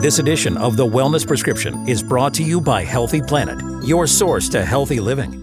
This 0.00 0.20
edition 0.20 0.56
of 0.56 0.76
The 0.76 0.86
Wellness 0.86 1.26
Prescription 1.26 1.88
is 1.88 2.04
brought 2.04 2.32
to 2.34 2.44
you 2.44 2.60
by 2.60 2.84
Healthy 2.84 3.20
Planet, 3.20 3.58
your 3.84 4.06
source 4.06 4.48
to 4.50 4.64
healthy 4.64 5.00
living. 5.00 5.42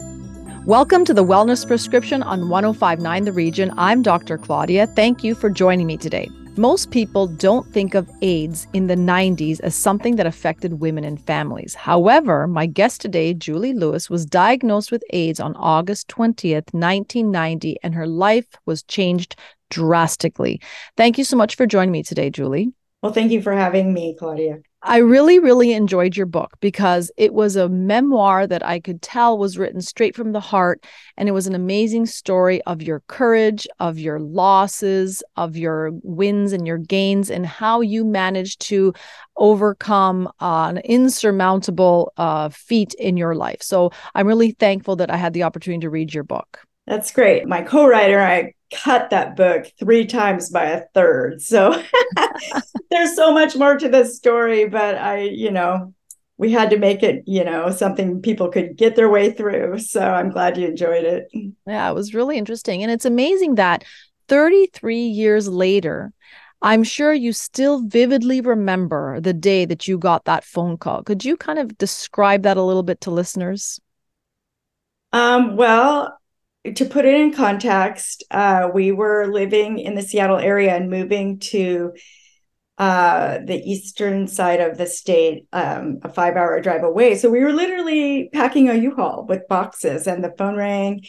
Welcome 0.66 1.04
to 1.06 1.14
The 1.14 1.26
Wellness 1.26 1.68
Prescription 1.68 2.24
on 2.24 2.48
1059 2.48 3.26
The 3.26 3.34
Region. 3.34 3.74
I'm 3.78 4.02
Dr. 4.02 4.38
Claudia. 4.38 4.88
Thank 4.88 5.26
you 5.26 5.36
for 5.36 5.50
joining 5.50 5.88
me 5.88 5.98
today. 5.98 6.30
Most 6.58 6.90
people 6.90 7.28
don't 7.28 7.68
think 7.74 7.96
of 7.96 8.10
AIDS 8.22 8.66
in 8.72 8.88
the 8.88 8.96
90s 8.96 9.60
as 9.60 9.76
something 9.76 10.16
that 10.16 10.26
affected 10.26 10.80
women 10.80 11.04
and 11.04 11.22
families. 11.22 11.76
However, 11.76 12.48
my 12.48 12.66
guest 12.66 13.02
today, 13.02 13.34
Julie 13.34 13.74
Lewis, 13.74 14.10
was 14.10 14.26
diagnosed 14.26 14.90
with 14.90 15.04
AIDS 15.10 15.42
on 15.42 15.54
August 15.58 16.08
20th, 16.08 16.74
1990, 16.74 17.76
and 17.84 17.94
her 17.94 18.08
life 18.08 18.48
was 18.66 18.84
changed 18.84 19.36
drastically. 19.70 20.62
Thank 20.96 21.18
you 21.18 21.26
so 21.26 21.36
much 21.36 21.56
for 21.56 21.66
joining 21.66 21.92
me 21.92 22.04
today, 22.04 22.30
Julie. 22.30 22.72
Well, 23.06 23.14
thank 23.14 23.32
you 23.32 23.40
for 23.40 23.54
having 23.54 23.94
me, 23.94 24.16
Claudia. 24.18 24.62
I 24.82 24.98
really, 24.98 25.38
really 25.38 25.74
enjoyed 25.74 26.18
your 26.18 26.26
book 26.26 26.56
because 26.60 27.12
it 27.18 27.36
was 27.36 27.56
a 27.56 27.70
memoir 27.70 28.48
that 28.48 28.66
I 28.66 28.80
could 28.80 29.04
tell 29.04 29.38
was 29.38 29.60
written 29.60 29.80
straight 29.80 30.16
from 30.16 30.32
the 30.32 30.40
heart. 30.40 30.84
And 31.16 31.30
it 31.30 31.32
was 31.32 31.46
an 31.46 31.54
amazing 31.54 32.08
story 32.08 32.64
of 32.64 32.82
your 32.82 33.02
courage, 33.02 33.68
of 33.80 34.00
your 34.00 34.20
losses, 34.20 35.22
of 35.36 35.56
your 35.56 35.92
wins 36.02 36.52
and 36.52 36.66
your 36.66 36.80
gains, 36.80 37.30
and 37.30 37.46
how 37.46 37.82
you 37.82 38.04
managed 38.04 38.60
to 38.62 38.92
overcome 39.38 40.28
uh, 40.42 40.70
an 40.70 40.80
insurmountable 40.80 42.12
uh, 42.18 42.50
feat 42.50 42.96
in 42.96 43.18
your 43.18 43.36
life. 43.36 43.62
So 43.62 43.92
I'm 44.16 44.26
really 44.26 44.54
thankful 44.54 44.96
that 44.96 45.12
I 45.12 45.18
had 45.18 45.34
the 45.34 45.44
opportunity 45.44 45.82
to 45.82 45.92
read 45.92 46.12
your 46.12 46.24
book. 46.24 46.66
That's 46.88 47.12
great. 47.12 47.48
My 47.48 47.62
co 47.62 47.88
writer, 47.88 48.22
I 48.22 48.54
cut 48.74 49.10
that 49.10 49.36
book 49.36 49.68
three 49.80 50.06
times 50.06 50.50
by 50.50 50.66
a 50.66 50.84
third. 50.94 51.42
So 51.42 51.82
there's 52.92 53.16
so 53.16 53.34
much 53.34 53.56
more 53.56 53.78
to 53.78 53.90
this 53.90 54.18
story, 54.18 54.68
but 54.68 54.96
I, 54.96 55.22
you 55.22 55.52
know, 55.52 55.94
we 56.38 56.52
had 56.52 56.70
to 56.72 56.78
make 56.78 57.02
it, 57.02 57.24
you 57.26 57.44
know, 57.44 57.72
something 57.72 58.22
people 58.22 58.50
could 58.50 58.76
get 58.76 58.96
their 58.96 59.10
way 59.10 59.32
through. 59.32 59.80
So 59.80 60.02
I'm 60.02 60.30
glad 60.30 60.58
you 60.58 60.68
enjoyed 60.68 61.06
it. 61.06 61.28
Yeah, 61.66 61.90
it 61.90 61.94
was 61.94 62.14
really 62.14 62.38
interesting. 62.38 62.84
And 62.84 62.92
it's 62.92 63.06
amazing 63.06 63.56
that 63.56 63.84
33 64.28 65.00
years 65.00 65.48
later, 65.48 66.12
I'm 66.62 66.84
sure 66.84 67.14
you 67.14 67.32
still 67.32 67.84
vividly 67.86 68.42
remember 68.42 69.22
the 69.22 69.34
day 69.34 69.66
that 69.66 69.88
you 69.88 69.98
got 69.98 70.26
that 70.26 70.44
phone 70.44 70.78
call. 70.78 71.04
Could 71.04 71.24
you 71.24 71.38
kind 71.38 71.60
of 71.60 71.78
describe 71.78 72.44
that 72.44 72.58
a 72.58 72.64
little 72.64 72.84
bit 72.84 73.02
to 73.02 73.12
listeners? 73.12 73.80
Um, 75.14 75.56
well, 75.56 76.18
to 76.74 76.86
put 76.86 77.06
it 77.06 77.16
in 77.16 77.34
context, 77.34 78.24
uh, 78.32 78.70
we 78.74 78.92
were 78.92 79.28
living 79.28 79.80
in 79.80 79.96
the 79.96 80.02
Seattle 80.02 80.38
area 80.38 80.76
and 80.76 80.90
moving 80.90 81.40
to 81.40 81.94
uh, 82.78 83.40
the 83.46 83.62
eastern 83.64 84.28
side 84.28 84.60
of 84.60 84.78
the 84.78 84.86
state, 84.86 85.48
um, 85.54 86.00
a 86.04 86.10
five 86.10 86.36
hour 86.36 86.60
drive 86.60 86.84
away. 86.84 87.16
So 87.16 87.30
we 87.30 87.42
were 87.42 87.54
literally 87.54 88.30
packing 88.34 88.70
a 88.70 88.76
U 88.76 88.96
Haul 88.96 89.26
with 89.28 89.48
boxes, 89.48 90.08
and 90.08 90.24
the 90.24 90.34
phone 90.38 90.56
rang. 90.56 91.06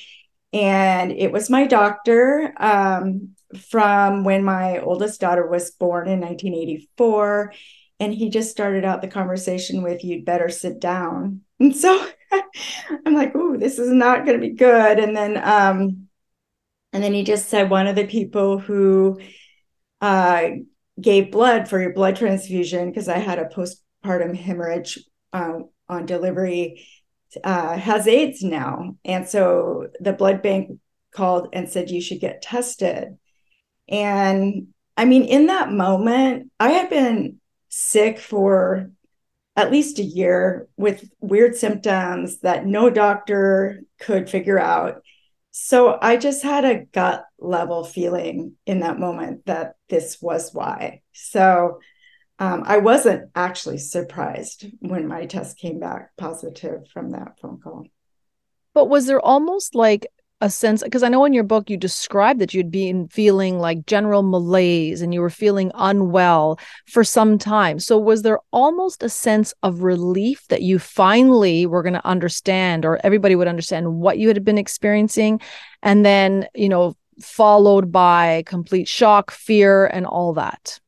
And 0.53 1.11
it 1.11 1.33
was 1.33 1.51
my 1.51 1.67
doctor 1.67 2.53
um, 2.59 3.31
from 3.71 4.25
when 4.25 4.45
my 4.45 4.79
oldest 4.79 5.21
daughter 5.21 5.47
was 5.47 5.73
born 5.73 6.09
in 6.09 6.21
1984. 6.21 7.53
And 7.99 8.15
he 8.15 8.29
just 8.29 8.51
started 8.51 8.85
out 8.85 9.03
the 9.03 9.09
conversation 9.09 9.83
with, 9.83 10.05
You'd 10.05 10.25
better 10.25 10.49
sit 10.49 10.81
down. 10.81 11.41
And 11.59 11.75
so 11.85 12.07
I'm 13.07 13.15
like, 13.15 13.33
oh, 13.35 13.57
this 13.57 13.79
is 13.79 13.91
not 13.91 14.25
going 14.25 14.41
to 14.41 14.47
be 14.47 14.55
good." 14.55 14.99
And 14.99 15.17
then, 15.17 15.37
um, 15.43 16.09
and 16.93 17.03
then 17.03 17.13
he 17.13 17.25
just 17.25 17.49
said 17.49 17.71
one 17.71 17.87
of 17.87 17.97
the 17.97 18.07
people 18.07 18.59
who 18.59 19.21
uh, 20.01 20.49
gave 21.01 21.33
blood 21.33 21.69
for 21.69 21.81
your 21.81 21.93
blood 21.93 22.17
transfusion 22.17 22.91
because 22.91 23.09
I 23.09 23.19
had 23.19 23.39
a 23.39 23.47
postpartum 23.47 24.37
hemorrhage 24.37 24.99
uh, 25.33 25.61
on 25.89 26.07
delivery 26.07 26.87
uh, 27.45 27.77
has 27.77 28.09
AIDS 28.09 28.43
now, 28.43 28.97
and 29.05 29.29
so 29.29 29.89
the 30.01 30.13
blood 30.13 30.43
bank 30.43 30.79
called 31.13 31.49
and 31.53 31.69
said 31.69 31.91
you 31.91 32.01
should 32.01 32.21
get 32.21 32.43
tested. 32.43 33.17
And 33.89 34.69
I 34.97 35.05
mean, 35.05 35.25
in 35.25 35.47
that 35.47 35.73
moment, 35.73 36.51
I 36.59 36.71
had 36.71 36.91
been 36.91 37.41
sick 37.69 38.19
for 38.19 38.91
at 39.57 39.73
least 39.73 39.99
a 39.99 40.05
year 40.05 40.69
with 40.77 41.09
weird 41.21 41.57
symptoms 41.57 42.41
that 42.41 42.67
no 42.67 42.91
doctor 42.91 43.83
could 43.99 44.29
figure 44.29 44.59
out. 44.59 45.03
So 45.51 45.99
I 46.01 46.19
just 46.19 46.43
had 46.43 46.67
a 46.67 46.85
gut 46.85 47.25
level 47.39 47.83
feeling 47.83 48.53
in 48.67 48.81
that 48.81 48.99
moment 48.99 49.47
that 49.47 49.77
this 49.89 50.21
was 50.21 50.53
why. 50.53 51.01
So 51.13 51.81
um, 52.39 52.65
I 52.67 52.79
wasn't 52.79 53.31
actually 53.35 53.79
surprised 53.79 54.67
when 54.81 55.09
my 55.09 55.25
test 55.25 55.57
came 55.57 55.81
back 55.81 56.11
positive 56.19 56.87
from 56.93 57.13
that 57.13 57.41
phone 57.41 57.59
call. 57.59 57.87
But 58.75 58.91
was 58.91 59.07
there 59.07 59.21
almost 59.21 59.75
like 59.75 60.07
a 60.41 60.51
sense 60.51 60.83
because 60.83 61.03
I 61.03 61.09
know 61.09 61.25
in 61.25 61.33
your 61.33 61.45
book 61.45 61.71
you 61.71 61.77
described 61.77 62.41
that 62.41 62.53
you'd 62.53 62.71
been 62.71 63.09
feeling 63.09 63.59
like 63.59 63.87
general 63.87 64.23
malaise 64.23 65.01
and 65.01 65.15
you 65.15 65.21
were 65.21 65.31
feeling 65.31 65.73
unwell 65.75 66.59
for 66.87 67.05
some 67.05 67.39
time. 67.39 67.79
So 67.79 67.97
was 67.97 68.23
there 68.23 68.41
almost 68.51 69.03
a 69.03 69.09
sense 69.09 69.55
of 69.63 69.83
relief 69.83 70.47
that 70.49 70.63
you 70.63 70.79
finally 70.79 71.65
were 71.65 71.83
going 71.83 71.95
to 71.95 72.07
understand 72.07 72.85
or 72.85 73.01
everybody 73.03 73.35
would 73.35 73.49
understand 73.49 73.95
what 73.95 74.19
you 74.19 74.29
had 74.29 74.45
been 74.45 74.59
experiencing 74.59 75.41
and 75.83 76.05
then, 76.05 76.47
you 76.55 76.69
know, 76.69 76.95
followed 77.21 77.91
by 77.91 78.43
complete 78.45 78.89
shock, 78.89 79.31
fear 79.31 79.87
and 79.87 80.05
all 80.07 80.35
that? 80.35 80.81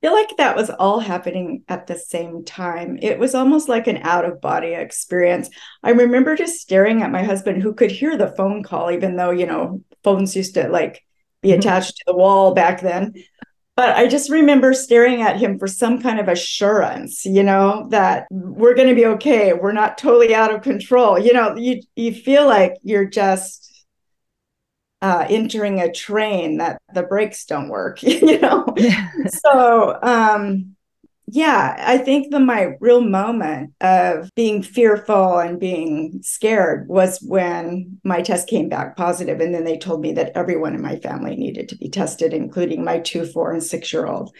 Feel 0.00 0.12
like 0.12 0.36
that 0.36 0.56
was 0.56 0.70
all 0.70 1.00
happening 1.00 1.62
at 1.68 1.86
the 1.86 1.96
same 1.96 2.44
time. 2.44 2.98
It 3.02 3.18
was 3.18 3.34
almost 3.34 3.68
like 3.68 3.86
an 3.86 3.98
out 3.98 4.24
of 4.24 4.40
body 4.40 4.74
experience. 4.74 5.48
I 5.82 5.90
remember 5.90 6.36
just 6.36 6.60
staring 6.60 7.02
at 7.02 7.10
my 7.10 7.22
husband 7.22 7.62
who 7.62 7.74
could 7.74 7.90
hear 7.90 8.16
the 8.16 8.34
phone 8.36 8.62
call, 8.62 8.90
even 8.90 9.16
though, 9.16 9.30
you 9.30 9.46
know, 9.46 9.82
phones 10.04 10.36
used 10.36 10.54
to 10.54 10.68
like 10.68 11.02
be 11.42 11.50
mm-hmm. 11.50 11.58
attached 11.58 11.96
to 11.96 12.04
the 12.06 12.16
wall 12.16 12.54
back 12.54 12.80
then. 12.80 13.14
But 13.74 13.94
I 13.96 14.06
just 14.06 14.30
remember 14.30 14.72
staring 14.72 15.20
at 15.20 15.36
him 15.36 15.58
for 15.58 15.66
some 15.66 16.00
kind 16.00 16.18
of 16.18 16.28
assurance, 16.28 17.26
you 17.26 17.42
know, 17.42 17.88
that 17.90 18.26
we're 18.30 18.74
going 18.74 18.88
to 18.88 18.94
be 18.94 19.04
okay. 19.04 19.52
We're 19.52 19.72
not 19.72 19.98
totally 19.98 20.34
out 20.34 20.54
of 20.54 20.62
control. 20.62 21.18
You 21.18 21.34
know, 21.34 21.56
you 21.56 21.82
you 21.94 22.14
feel 22.14 22.46
like 22.46 22.76
you're 22.82 23.04
just 23.04 23.65
uh, 25.02 25.26
entering 25.28 25.80
a 25.80 25.92
train 25.92 26.58
that 26.58 26.80
the 26.94 27.02
brakes 27.02 27.44
don't 27.44 27.68
work, 27.68 28.02
you 28.02 28.38
know? 28.40 28.64
so, 29.28 29.98
um, 30.02 30.76
yeah, 31.28 31.74
I 31.84 31.98
think 31.98 32.30
the 32.30 32.38
my 32.38 32.76
real 32.80 33.00
moment 33.00 33.74
of 33.80 34.30
being 34.36 34.62
fearful 34.62 35.38
and 35.38 35.58
being 35.58 36.20
scared 36.22 36.86
was 36.88 37.20
when 37.20 37.98
my 38.04 38.22
test 38.22 38.48
came 38.48 38.68
back 38.68 38.96
positive, 38.96 39.40
and 39.40 39.52
then 39.52 39.64
they 39.64 39.76
told 39.76 40.00
me 40.00 40.12
that 40.12 40.36
everyone 40.36 40.74
in 40.74 40.82
my 40.82 40.96
family 40.96 41.34
needed 41.34 41.68
to 41.70 41.76
be 41.76 41.88
tested, 41.88 42.32
including 42.32 42.84
my 42.84 43.00
two, 43.00 43.26
four, 43.26 43.52
and 43.52 43.62
six 43.62 43.92
year 43.92 44.06
old. 44.06 44.32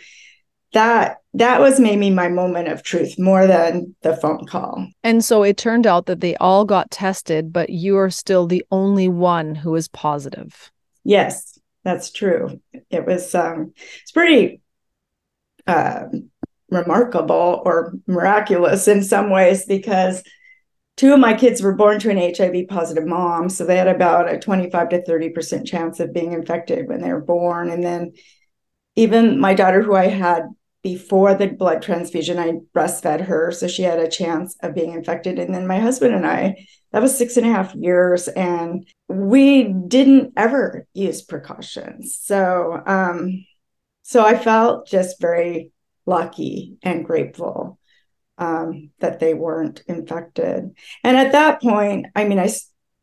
That 0.72 1.19
that 1.34 1.60
was 1.60 1.78
maybe 1.78 2.10
my 2.10 2.28
moment 2.28 2.69
of 2.69 2.82
truth 2.82 3.19
more 3.19 3.47
than 3.47 3.94
the 4.03 4.16
phone 4.16 4.47
call. 4.47 4.88
And 5.03 5.25
so 5.25 5.43
it 5.43 5.56
turned 5.56 5.87
out 5.87 6.06
that 6.06 6.21
they 6.21 6.34
all 6.37 6.65
got 6.65 6.91
tested, 6.91 7.53
but 7.53 7.71
you 7.71 7.97
are 7.99 8.10
still 8.10 8.47
the 8.47 8.65
only 8.71 9.09
one 9.09 9.54
who 9.54 9.75
is 9.75 9.88
positive. 9.88 10.71
Yes, 11.04 11.59
that's 11.84 12.10
true. 12.10 12.60
It 12.91 13.06
was 13.06 13.34
um, 13.34 13.72
it's 14.03 14.12
pretty 14.12 14.60
uh, 15.66 16.06
remarkable 16.71 17.62
or 17.65 17.94
miraculous 18.06 18.88
in 18.88 19.04
some 19.04 19.31
ways 19.31 19.66
because 19.66 20.22
two 20.97 21.12
of 21.12 21.21
my 21.21 21.34
kids 21.34 21.62
were 21.62 21.75
born 21.75 22.00
to 22.00 22.10
an 22.10 22.34
HIV 22.34 22.69
positive 22.69 23.06
mom, 23.06 23.48
so 23.48 23.65
they 23.65 23.77
had 23.77 23.88
about 23.88 24.33
a 24.33 24.38
25 24.38 24.88
to 24.88 25.04
30 25.04 25.28
percent 25.31 25.66
chance 25.66 26.00
of 26.00 26.12
being 26.12 26.33
infected 26.33 26.88
when 26.88 27.00
they 27.00 27.12
were 27.12 27.21
born, 27.21 27.71
and 27.71 27.84
then 27.84 28.12
even 28.97 29.38
my 29.38 29.54
daughter, 29.54 29.83
who 29.83 29.95
I 29.95 30.07
had 30.07 30.45
before 30.86 31.34
the 31.34 31.48
blood 31.48 31.83
transfusion, 31.83 32.38
I 32.38 32.60
breastfed 32.72 33.22
her, 33.22 33.50
so 33.50 33.66
she 33.66 33.83
had 33.83 33.98
a 33.98 34.09
chance 34.09 34.56
of 34.60 34.72
being 34.72 34.92
infected, 34.92 35.36
and 35.36 35.53
then 35.53 35.66
my 35.66 35.80
husband 35.80 36.15
and 36.15 36.24
I 36.24 36.65
that 36.92 37.03
was 37.03 37.18
six 37.18 37.36
and 37.36 37.44
a 37.44 37.50
half 37.50 37.74
years 37.74 38.28
and 38.28 38.86
we 39.09 39.65
didn't 39.65 40.34
ever 40.36 40.86
use 40.94 41.22
precautions. 41.22 42.16
So 42.22 42.80
um 42.86 43.44
so 44.03 44.24
i 44.24 44.38
felt 44.38 44.86
just 44.86 45.21
very 45.21 45.72
lucky 46.06 46.77
and 46.84 47.04
grateful 47.04 47.80
um 48.38 48.91
that 49.00 49.18
they 49.18 49.34
weren't 49.34 49.83
infected. 49.88 50.71
And 51.03 51.16
at 51.16 51.33
that 51.33 51.60
point 51.60 52.06
i 52.15 52.22
mean 52.22 52.38
i, 52.38 52.48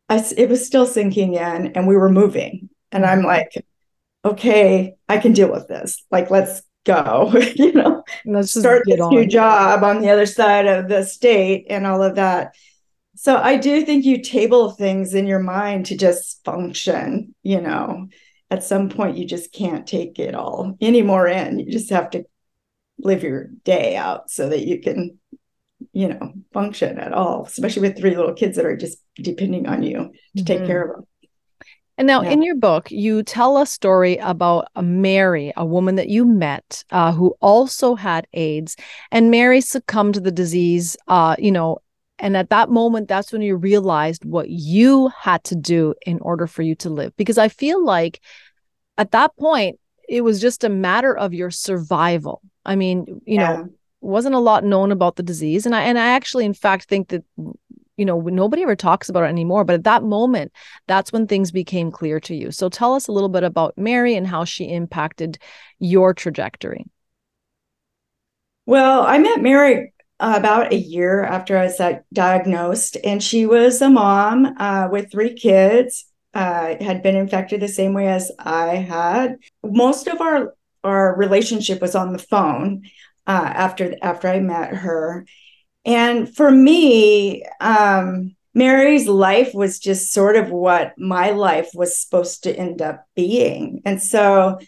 I 0.08 0.24
it 0.38 0.48
was 0.48 0.66
still 0.66 0.86
sinking 0.86 1.34
in 1.34 1.66
and 1.74 1.86
we 1.86 1.96
were 1.96 2.10
moving. 2.10 2.70
And 2.90 3.04
i'm 3.04 3.22
like 3.22 3.52
okay 4.24 4.94
i 5.06 5.18
can 5.18 5.34
deal 5.34 5.52
with 5.52 5.68
this. 5.68 6.02
Like 6.10 6.30
let's 6.30 6.62
go 6.84 7.32
you 7.54 7.72
know 7.72 8.02
let's 8.26 8.52
start 8.52 8.82
this 8.86 9.00
on. 9.00 9.10
new 9.10 9.26
job 9.26 9.82
on 9.82 10.00
the 10.00 10.10
other 10.10 10.26
side 10.26 10.66
of 10.66 10.88
the 10.88 11.02
state 11.04 11.66
and 11.70 11.86
all 11.86 12.02
of 12.02 12.14
that 12.16 12.54
so 13.16 13.36
I 13.36 13.56
do 13.56 13.84
think 13.84 14.04
you 14.04 14.20
table 14.20 14.70
things 14.70 15.14
in 15.14 15.26
your 15.26 15.38
mind 15.38 15.86
to 15.86 15.96
just 15.96 16.44
function, 16.44 17.34
you 17.42 17.60
know. 17.60 18.08
At 18.50 18.62
some 18.62 18.88
point 18.88 19.16
you 19.16 19.24
just 19.24 19.52
can't 19.52 19.86
take 19.86 20.18
it 20.18 20.34
all 20.34 20.76
anymore 20.80 21.26
in. 21.26 21.58
You 21.58 21.72
just 21.72 21.90
have 21.90 22.10
to 22.10 22.24
live 22.98 23.22
your 23.22 23.48
day 23.64 23.96
out 23.96 24.30
so 24.30 24.48
that 24.48 24.66
you 24.66 24.80
can 24.80 25.18
you 25.92 26.08
know 26.08 26.32
function 26.52 26.98
at 26.98 27.12
all 27.12 27.44
especially 27.44 27.82
with 27.82 27.98
three 27.98 28.16
little 28.16 28.32
kids 28.32 28.56
that 28.56 28.64
are 28.64 28.76
just 28.76 28.98
depending 29.16 29.66
on 29.66 29.82
you 29.82 29.96
to 29.96 29.98
mm-hmm. 29.98 30.44
take 30.44 30.64
care 30.64 30.84
of 30.84 30.96
them 30.96 31.06
and 31.96 32.06
now, 32.06 32.22
yeah. 32.22 32.30
in 32.30 32.42
your 32.42 32.56
book, 32.56 32.90
you 32.90 33.22
tell 33.22 33.58
a 33.58 33.66
story 33.66 34.16
about 34.16 34.66
a 34.74 34.82
Mary, 34.82 35.52
a 35.56 35.64
woman 35.64 35.94
that 35.94 36.08
you 36.08 36.24
met 36.24 36.84
uh, 36.90 37.12
who 37.12 37.36
also 37.40 37.94
had 37.94 38.26
AIDS, 38.32 38.76
and 39.12 39.30
Mary 39.30 39.60
succumbed 39.60 40.14
to 40.14 40.20
the 40.20 40.32
disease. 40.32 40.96
Uh, 41.06 41.36
you 41.38 41.52
know, 41.52 41.78
and 42.18 42.36
at 42.36 42.50
that 42.50 42.68
moment, 42.68 43.06
that's 43.06 43.32
when 43.32 43.42
you 43.42 43.56
realized 43.56 44.24
what 44.24 44.50
you 44.50 45.10
had 45.20 45.44
to 45.44 45.54
do 45.54 45.94
in 46.04 46.18
order 46.20 46.46
for 46.46 46.62
you 46.62 46.74
to 46.76 46.90
live. 46.90 47.16
Because 47.16 47.38
I 47.38 47.48
feel 47.48 47.84
like 47.84 48.20
at 48.98 49.12
that 49.12 49.36
point, 49.36 49.78
it 50.08 50.22
was 50.22 50.40
just 50.40 50.64
a 50.64 50.68
matter 50.68 51.16
of 51.16 51.32
your 51.32 51.50
survival. 51.50 52.40
I 52.64 52.76
mean, 52.76 53.06
you 53.24 53.36
yeah. 53.36 53.56
know, 53.56 53.68
wasn't 54.00 54.34
a 54.34 54.40
lot 54.40 54.64
known 54.64 54.92
about 54.92 55.16
the 55.16 55.22
disease, 55.22 55.64
and 55.64 55.74
I 55.74 55.82
and 55.82 55.98
I 55.98 56.08
actually, 56.08 56.44
in 56.44 56.54
fact, 56.54 56.88
think 56.88 57.08
that 57.08 57.24
you 57.96 58.04
know 58.04 58.20
nobody 58.20 58.62
ever 58.62 58.76
talks 58.76 59.08
about 59.08 59.24
it 59.24 59.28
anymore 59.28 59.64
but 59.64 59.74
at 59.74 59.84
that 59.84 60.02
moment 60.02 60.52
that's 60.86 61.12
when 61.12 61.26
things 61.26 61.50
became 61.50 61.90
clear 61.90 62.20
to 62.20 62.34
you. 62.34 62.50
So 62.50 62.68
tell 62.68 62.94
us 62.94 63.08
a 63.08 63.12
little 63.12 63.28
bit 63.28 63.44
about 63.44 63.76
mary 63.76 64.14
and 64.14 64.26
how 64.26 64.44
she 64.44 64.64
impacted 64.64 65.38
your 65.78 66.14
trajectory. 66.14 66.84
Well 68.66 69.02
i 69.02 69.18
met 69.18 69.42
mary 69.42 69.92
uh, 70.20 70.34
about 70.36 70.72
a 70.72 70.76
year 70.76 71.24
after 71.24 71.58
i 71.58 71.64
was 71.64 71.80
diagnosed 72.12 72.96
and 73.04 73.22
she 73.22 73.46
was 73.46 73.82
a 73.82 73.90
mom 73.90 74.54
uh, 74.58 74.88
with 74.90 75.10
three 75.10 75.34
kids 75.34 76.06
uh, 76.34 76.74
had 76.80 77.02
been 77.02 77.16
infected 77.16 77.60
the 77.60 77.68
same 77.68 77.94
way 77.94 78.08
as 78.08 78.30
i 78.38 78.76
had. 78.76 79.36
Most 79.62 80.08
of 80.08 80.20
our 80.20 80.54
our 80.82 81.16
relationship 81.16 81.80
was 81.80 81.94
on 81.94 82.12
the 82.12 82.18
phone 82.18 82.82
uh, 83.26 83.30
after 83.54 83.96
after 84.02 84.28
i 84.28 84.40
met 84.40 84.74
her 84.74 85.26
and 85.84 86.34
for 86.34 86.50
me, 86.50 87.44
um, 87.60 88.34
Mary's 88.54 89.08
life 89.08 89.52
was 89.52 89.78
just 89.78 90.12
sort 90.12 90.36
of 90.36 90.50
what 90.50 90.94
my 90.96 91.30
life 91.30 91.70
was 91.74 91.98
supposed 91.98 92.44
to 92.44 92.56
end 92.56 92.80
up 92.80 93.04
being. 93.16 93.82
And 93.84 94.00
so, 94.00 94.58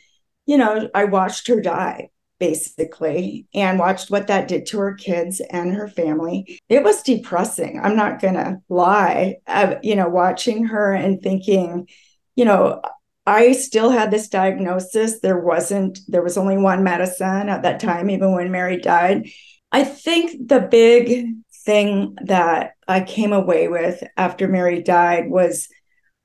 you 0.45 0.59
know, 0.59 0.91
I 0.95 1.05
watched 1.05 1.47
her 1.49 1.61
die 1.61 2.11
basically 2.39 3.47
and 3.55 3.79
watched 3.79 4.11
what 4.11 4.27
that 4.27 4.49
did 4.49 4.67
to 4.67 4.79
her 4.79 4.95
kids 4.95 5.41
and 5.41 5.73
her 5.75 5.89
family. 5.89 6.61
It 6.69 6.83
was 6.83 7.03
depressing. 7.03 7.81
I'm 7.83 7.97
not 7.97 8.21
going 8.21 8.35
to 8.35 8.59
lie. 8.69 9.37
Uh, 9.47 9.77
you 9.83 9.97
know, 9.97 10.09
watching 10.09 10.67
her 10.67 10.93
and 10.93 11.23
thinking, 11.23 11.89
you 12.35 12.45
know, 12.45 12.83
I 13.25 13.53
still 13.53 13.91
had 13.91 14.11
this 14.11 14.29
diagnosis. 14.29 15.21
There 15.21 15.39
wasn't, 15.39 16.01
there 16.09 16.23
was 16.23 16.37
only 16.37 16.59
one 16.59 16.85
medicine 16.85 17.49
at 17.49 17.63
that 17.63 17.81
time, 17.81 18.11
even 18.11 18.33
when 18.35 18.53
Mary 18.53 18.77
died. 18.77 19.29
I 19.77 19.85
think 19.85 20.49
the 20.49 20.61
big 20.61 21.35
thing 21.67 22.17
that 22.23 22.77
I 22.89 23.03
came 23.03 23.35
away 23.35 23.69
with 23.69 24.03
after 24.17 24.49
Mary 24.49 24.83
died 24.83 25.29
was 25.29 25.69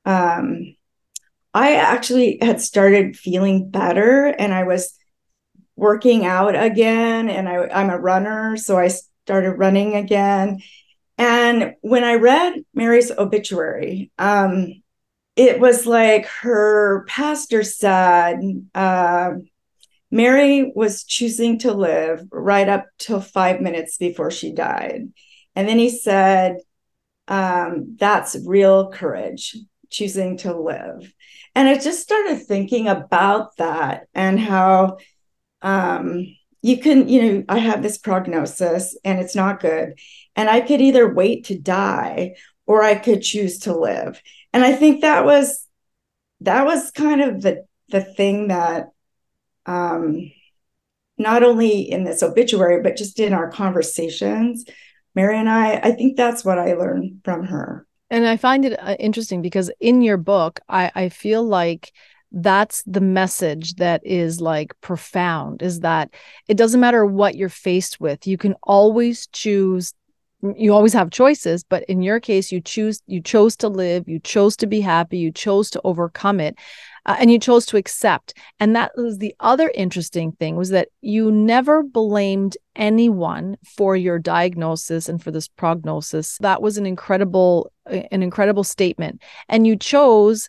um, 0.06 0.74
I 1.52 1.74
actually 1.74 2.38
had 2.40 2.62
started 2.62 3.14
feeling 3.14 3.68
better 3.68 4.24
and 4.28 4.54
I 4.54 4.62
was 4.62 4.94
working 5.76 6.24
out 6.24 6.56
again. 6.56 7.28
And 7.28 7.46
I, 7.46 7.68
I'm 7.68 7.90
a 7.90 7.98
runner, 7.98 8.56
so 8.56 8.78
I 8.78 8.88
started 8.88 9.58
running 9.58 9.96
again. 9.96 10.62
And 11.18 11.74
when 11.82 12.04
I 12.04 12.14
read 12.14 12.54
Mary's 12.72 13.10
obituary, 13.10 14.10
um, 14.18 14.82
it 15.36 15.60
was 15.60 15.84
like 15.84 16.24
her 16.40 17.04
pastor 17.06 17.64
said, 17.64 18.40
uh, 18.74 19.32
Mary 20.12 20.70
was 20.74 21.04
choosing 21.04 21.58
to 21.60 21.72
live 21.72 22.22
right 22.30 22.68
up 22.68 22.84
till 22.98 23.20
five 23.20 23.62
minutes 23.62 23.96
before 23.96 24.30
she 24.30 24.52
died. 24.52 25.08
And 25.56 25.66
then 25.66 25.78
he 25.78 25.88
said, 25.88 26.58
um, 27.28 27.96
That's 27.98 28.36
real 28.46 28.90
courage, 28.90 29.56
choosing 29.90 30.36
to 30.38 30.54
live. 30.54 31.12
And 31.54 31.66
I 31.66 31.78
just 31.78 32.02
started 32.02 32.42
thinking 32.46 32.88
about 32.88 33.56
that 33.56 34.06
and 34.14 34.38
how 34.38 34.98
um, 35.62 36.26
you 36.60 36.76
can, 36.76 37.08
you 37.08 37.22
know, 37.22 37.44
I 37.48 37.58
have 37.58 37.82
this 37.82 37.96
prognosis 37.96 38.96
and 39.04 39.18
it's 39.18 39.34
not 39.34 39.60
good. 39.60 39.98
And 40.36 40.48
I 40.50 40.60
could 40.60 40.82
either 40.82 41.12
wait 41.12 41.46
to 41.46 41.58
die 41.58 42.34
or 42.66 42.82
I 42.82 42.96
could 42.96 43.22
choose 43.22 43.60
to 43.60 43.74
live. 43.74 44.20
And 44.52 44.62
I 44.62 44.74
think 44.74 45.00
that 45.00 45.24
was 45.24 45.66
that 46.42 46.66
was 46.66 46.90
kind 46.90 47.22
of 47.22 47.40
the 47.40 47.64
the 47.88 48.02
thing 48.02 48.48
that 48.48 48.91
um, 49.66 50.30
not 51.18 51.42
only 51.42 51.80
in 51.80 52.04
this 52.04 52.22
obituary, 52.22 52.82
but 52.82 52.96
just 52.96 53.20
in 53.20 53.32
our 53.32 53.50
conversations. 53.50 54.64
Mary 55.14 55.38
and 55.38 55.48
I, 55.48 55.74
I 55.74 55.92
think 55.92 56.16
that's 56.16 56.44
what 56.44 56.58
I 56.58 56.74
learned 56.74 57.20
from 57.24 57.44
her. 57.46 57.86
And 58.10 58.26
I 58.26 58.36
find 58.36 58.64
it 58.64 58.78
uh, 58.78 58.96
interesting 58.98 59.40
because 59.42 59.70
in 59.80 60.02
your 60.02 60.16
book, 60.16 60.60
I, 60.68 60.90
I 60.94 61.08
feel 61.08 61.42
like 61.42 61.92
that's 62.32 62.82
the 62.86 63.00
message 63.00 63.74
that 63.74 64.04
is 64.06 64.40
like 64.40 64.78
profound 64.80 65.62
is 65.62 65.80
that 65.80 66.10
it 66.48 66.56
doesn't 66.56 66.80
matter 66.80 67.04
what 67.04 67.36
you're 67.36 67.48
faced 67.50 68.00
with, 68.00 68.26
you 68.26 68.38
can 68.38 68.54
always 68.62 69.26
choose 69.28 69.92
you 70.56 70.74
always 70.74 70.92
have 70.92 71.10
choices 71.10 71.62
but 71.62 71.84
in 71.84 72.02
your 72.02 72.18
case 72.18 72.50
you 72.50 72.60
choose 72.60 73.00
you 73.06 73.20
chose 73.20 73.56
to 73.56 73.68
live 73.68 74.08
you 74.08 74.18
chose 74.18 74.56
to 74.56 74.66
be 74.66 74.80
happy 74.80 75.18
you 75.18 75.30
chose 75.30 75.70
to 75.70 75.80
overcome 75.84 76.40
it 76.40 76.56
uh, 77.06 77.16
and 77.18 77.30
you 77.30 77.38
chose 77.38 77.66
to 77.66 77.76
accept. 77.76 78.34
And 78.60 78.76
that 78.76 78.92
was 78.96 79.18
the 79.18 79.34
other 79.40 79.72
interesting 79.74 80.32
thing 80.32 80.56
was 80.56 80.70
that 80.70 80.88
you 81.00 81.30
never 81.30 81.82
blamed 81.82 82.56
anyone 82.76 83.56
for 83.64 83.96
your 83.96 84.18
diagnosis 84.18 85.08
and 85.08 85.22
for 85.22 85.30
this 85.30 85.48
prognosis. 85.48 86.38
That 86.38 86.62
was 86.62 86.78
an 86.78 86.86
incredible 86.86 87.72
an 87.86 88.22
incredible 88.22 88.64
statement. 88.64 89.20
And 89.48 89.66
you 89.66 89.76
chose 89.76 90.48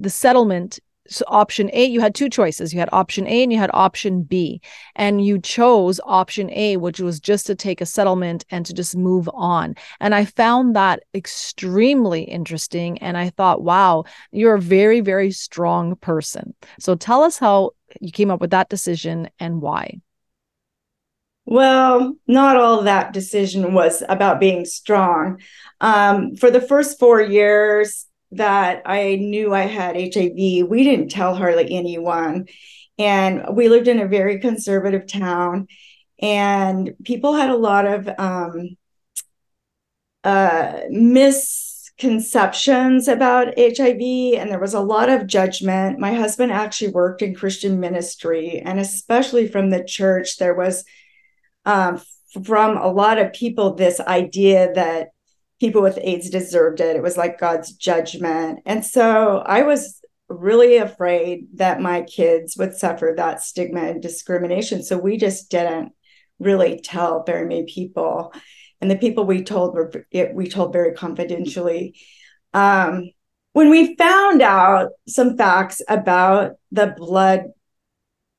the 0.00 0.10
settlement 0.10 0.80
so 1.08 1.24
option 1.28 1.70
A, 1.72 1.84
you 1.84 2.00
had 2.00 2.14
two 2.14 2.28
choices. 2.28 2.72
You 2.72 2.80
had 2.80 2.88
option 2.92 3.26
A 3.26 3.42
and 3.42 3.52
you 3.52 3.58
had 3.58 3.70
option 3.74 4.22
B. 4.22 4.60
And 4.94 5.24
you 5.24 5.40
chose 5.40 6.00
option 6.04 6.50
A, 6.50 6.76
which 6.76 7.00
was 7.00 7.20
just 7.20 7.46
to 7.46 7.54
take 7.54 7.80
a 7.80 7.86
settlement 7.86 8.44
and 8.50 8.64
to 8.66 8.72
just 8.72 8.96
move 8.96 9.28
on. 9.34 9.74
And 10.00 10.14
I 10.14 10.24
found 10.24 10.76
that 10.76 11.02
extremely 11.14 12.22
interesting. 12.22 12.98
And 12.98 13.16
I 13.16 13.30
thought, 13.30 13.62
wow, 13.62 14.04
you're 14.30 14.54
a 14.54 14.60
very, 14.60 15.00
very 15.00 15.32
strong 15.32 15.96
person. 15.96 16.54
So 16.78 16.94
tell 16.94 17.22
us 17.22 17.38
how 17.38 17.72
you 18.00 18.12
came 18.12 18.30
up 18.30 18.40
with 18.40 18.50
that 18.50 18.68
decision 18.68 19.28
and 19.38 19.60
why. 19.60 20.00
Well, 21.44 22.14
not 22.28 22.56
all 22.56 22.82
that 22.82 23.12
decision 23.12 23.74
was 23.74 24.02
about 24.08 24.38
being 24.38 24.64
strong. 24.64 25.40
Um, 25.80 26.36
for 26.36 26.52
the 26.52 26.60
first 26.60 27.00
four 27.00 27.20
years, 27.20 28.06
that 28.32 28.82
I 28.86 29.16
knew 29.16 29.54
I 29.54 29.62
had 29.62 29.96
HIV, 29.96 30.68
we 30.68 30.84
didn't 30.84 31.10
tell 31.10 31.34
hardly 31.34 31.74
anyone. 31.74 32.46
And 32.98 33.44
we 33.54 33.68
lived 33.68 33.88
in 33.88 34.00
a 34.00 34.08
very 34.08 34.38
conservative 34.38 35.06
town, 35.06 35.68
and 36.20 36.94
people 37.04 37.34
had 37.34 37.50
a 37.50 37.56
lot 37.56 37.86
of 37.86 38.08
um, 38.18 38.76
uh, 40.24 40.80
misconceptions 40.90 43.08
about 43.08 43.58
HIV, 43.58 44.36
and 44.38 44.50
there 44.50 44.60
was 44.60 44.74
a 44.74 44.80
lot 44.80 45.08
of 45.08 45.26
judgment. 45.26 45.98
My 45.98 46.12
husband 46.12 46.52
actually 46.52 46.92
worked 46.92 47.22
in 47.22 47.34
Christian 47.34 47.80
ministry, 47.80 48.60
and 48.60 48.78
especially 48.78 49.48
from 49.48 49.70
the 49.70 49.82
church, 49.82 50.36
there 50.36 50.54
was 50.54 50.84
um, 51.64 52.00
from 52.44 52.76
a 52.76 52.88
lot 52.88 53.18
of 53.18 53.32
people 53.32 53.74
this 53.74 53.98
idea 54.00 54.72
that 54.74 55.08
people 55.62 55.80
with 55.80 55.96
AIDS 56.02 56.28
deserved 56.28 56.80
it. 56.80 56.96
It 56.96 57.04
was 57.04 57.16
like 57.16 57.38
God's 57.38 57.72
judgment. 57.72 58.58
And 58.66 58.84
so 58.84 59.44
I 59.46 59.62
was 59.62 60.00
really 60.28 60.78
afraid 60.78 61.46
that 61.54 61.80
my 61.80 62.02
kids 62.02 62.56
would 62.56 62.74
suffer 62.74 63.14
that 63.16 63.42
stigma 63.42 63.82
and 63.82 64.02
discrimination. 64.02 64.82
So 64.82 64.98
we 64.98 65.18
just 65.18 65.52
didn't 65.52 65.92
really 66.40 66.80
tell 66.80 67.22
very 67.22 67.46
many 67.46 67.66
people. 67.72 68.34
And 68.80 68.90
the 68.90 68.96
people 68.96 69.24
we 69.24 69.44
told 69.44 69.76
were 69.76 69.92
we 70.34 70.48
told 70.48 70.72
very 70.72 70.94
confidentially. 70.94 71.94
Um, 72.52 73.10
when 73.52 73.70
we 73.70 73.94
found 73.94 74.42
out 74.42 74.90
some 75.06 75.36
facts 75.36 75.80
about 75.88 76.54
the 76.72 76.88
blood 76.88 77.52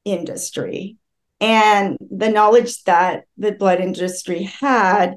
industry 0.04 0.98
and 1.40 1.98
the 2.02 2.28
knowledge 2.28 2.84
that 2.84 3.24
the 3.38 3.54
blood 3.54 3.80
industry 3.80 4.44
had, 4.44 5.16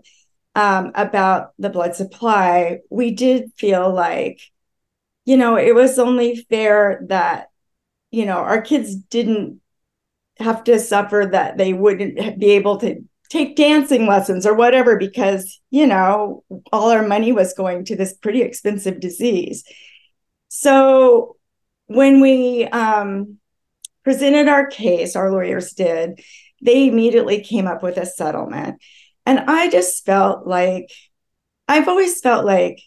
um, 0.57 0.91
about 0.95 1.53
the 1.59 1.69
blood 1.69 1.95
supply, 1.95 2.79
we 2.89 3.11
did 3.11 3.53
feel 3.59 3.93
like, 3.93 4.41
you 5.27 5.37
know, 5.37 5.57
it 5.57 5.75
was 5.75 5.99
only 5.99 6.47
fair 6.49 7.05
that, 7.09 7.49
you 8.11 8.25
know, 8.25 8.39
our 8.39 8.63
kids 8.63 8.97
didn't 8.97 9.61
have 10.39 10.65
to 10.65 10.81
suffer 10.81 11.29
that 11.31 11.59
they 11.59 11.75
wouldn't 11.75 12.41
be 12.41 12.53
able 12.53 12.79
to 12.79 13.05
take 13.29 13.55
dancing 13.55 14.07
lessons 14.07 14.47
or 14.47 14.55
whatever 14.55 14.97
because, 14.97 15.61
you 15.71 15.87
know, 15.87 16.43
all 16.73 16.91
our 16.91 17.07
money 17.07 17.33
was 17.33 17.53
going 17.53 17.85
to 17.85 17.97
this 17.97 18.15
pretty 18.15 18.41
expensive 18.41 18.99
disease. 18.99 19.63
So 20.49 21.37
when 21.87 22.23
we 22.23 22.65
um, 22.65 23.37
presented 24.05 24.49
our 24.49 24.69
case, 24.69 25.17
our 25.17 25.31
lawyers 25.31 25.73
did, 25.73 26.21
they 26.63 26.89
immediately 26.89 27.43
came 27.43 27.67
up 27.67 27.83
with 27.83 27.99
a 27.99 28.07
settlement. 28.07 28.81
And 29.27 29.41
I 29.41 29.69
just 29.69 30.07
felt 30.07 30.47
like, 30.47 30.91
I've 31.69 31.89
always 31.89 32.21
felt 32.21 32.47
like, 32.47 32.81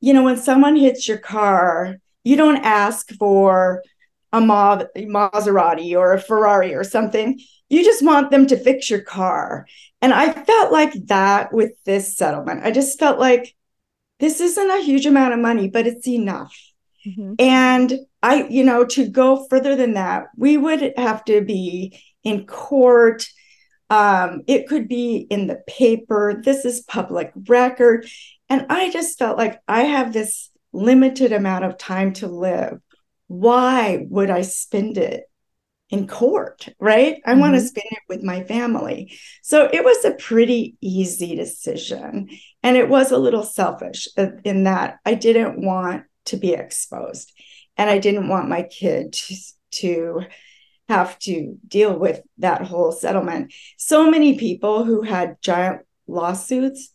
you 0.00 0.12
know, 0.12 0.22
when 0.22 0.36
someone 0.36 0.76
hits 0.76 1.08
your 1.08 1.18
car, 1.18 1.96
you 2.22 2.36
don't 2.36 2.58
ask 2.58 3.10
for 3.14 3.82
a 4.32 4.40
Maserati 4.40 5.96
or 5.96 6.12
a 6.12 6.20
Ferrari 6.20 6.74
or 6.74 6.84
something. 6.84 7.40
You 7.70 7.82
just 7.82 8.04
want 8.04 8.30
them 8.30 8.46
to 8.48 8.56
fix 8.56 8.90
your 8.90 9.00
car. 9.00 9.66
And 10.02 10.12
I 10.12 10.30
felt 10.30 10.72
like 10.72 10.92
that 11.06 11.52
with 11.54 11.72
this 11.84 12.16
settlement. 12.16 12.64
I 12.64 12.70
just 12.70 12.98
felt 12.98 13.18
like 13.18 13.54
this 14.20 14.40
isn't 14.40 14.70
a 14.70 14.82
huge 14.82 15.06
amount 15.06 15.32
of 15.32 15.40
money, 15.40 15.68
but 15.68 15.86
it's 15.86 16.06
enough. 16.06 16.54
Mm-hmm. 17.06 17.34
And 17.38 17.94
I, 18.22 18.46
you 18.48 18.64
know, 18.64 18.84
to 18.84 19.08
go 19.08 19.46
further 19.48 19.76
than 19.76 19.94
that, 19.94 20.26
we 20.36 20.56
would 20.56 20.92
have 20.96 21.24
to 21.26 21.40
be 21.40 21.98
in 22.22 22.46
court. 22.46 23.26
Um, 23.90 24.42
it 24.46 24.66
could 24.66 24.88
be 24.88 25.16
in 25.16 25.46
the 25.46 25.62
paper. 25.66 26.40
This 26.42 26.64
is 26.64 26.82
public 26.82 27.32
record. 27.48 28.08
And 28.48 28.66
I 28.68 28.90
just 28.90 29.18
felt 29.18 29.38
like 29.38 29.60
I 29.68 29.82
have 29.82 30.12
this 30.12 30.50
limited 30.72 31.32
amount 31.32 31.64
of 31.64 31.78
time 31.78 32.12
to 32.14 32.26
live. 32.26 32.80
Why 33.26 34.06
would 34.08 34.30
I 34.30 34.42
spend 34.42 34.98
it 34.98 35.24
in 35.90 36.06
court? 36.06 36.68
Right? 36.78 37.20
I 37.24 37.32
mm-hmm. 37.32 37.40
want 37.40 37.54
to 37.54 37.60
spend 37.60 37.86
it 37.90 38.02
with 38.08 38.22
my 38.22 38.42
family. 38.44 39.16
So 39.42 39.68
it 39.72 39.84
was 39.84 40.04
a 40.04 40.12
pretty 40.14 40.76
easy 40.80 41.36
decision. 41.36 42.28
And 42.62 42.76
it 42.76 42.88
was 42.88 43.12
a 43.12 43.18
little 43.18 43.44
selfish 43.44 44.08
in 44.16 44.64
that 44.64 44.98
I 45.04 45.14
didn't 45.14 45.64
want 45.64 46.04
to 46.26 46.36
be 46.36 46.52
exposed. 46.52 47.32
And 47.76 47.90
I 47.90 47.98
didn't 47.98 48.28
want 48.28 48.48
my 48.48 48.62
kid 48.62 49.12
to, 49.12 49.36
to 49.72 50.20
have 50.88 51.18
to 51.20 51.56
deal 51.66 51.98
with 51.98 52.20
that 52.38 52.62
whole 52.62 52.92
settlement. 52.92 53.52
So 53.78 54.10
many 54.10 54.38
people 54.38 54.84
who 54.84 55.02
had 55.02 55.36
giant 55.40 55.82
lawsuits, 56.06 56.92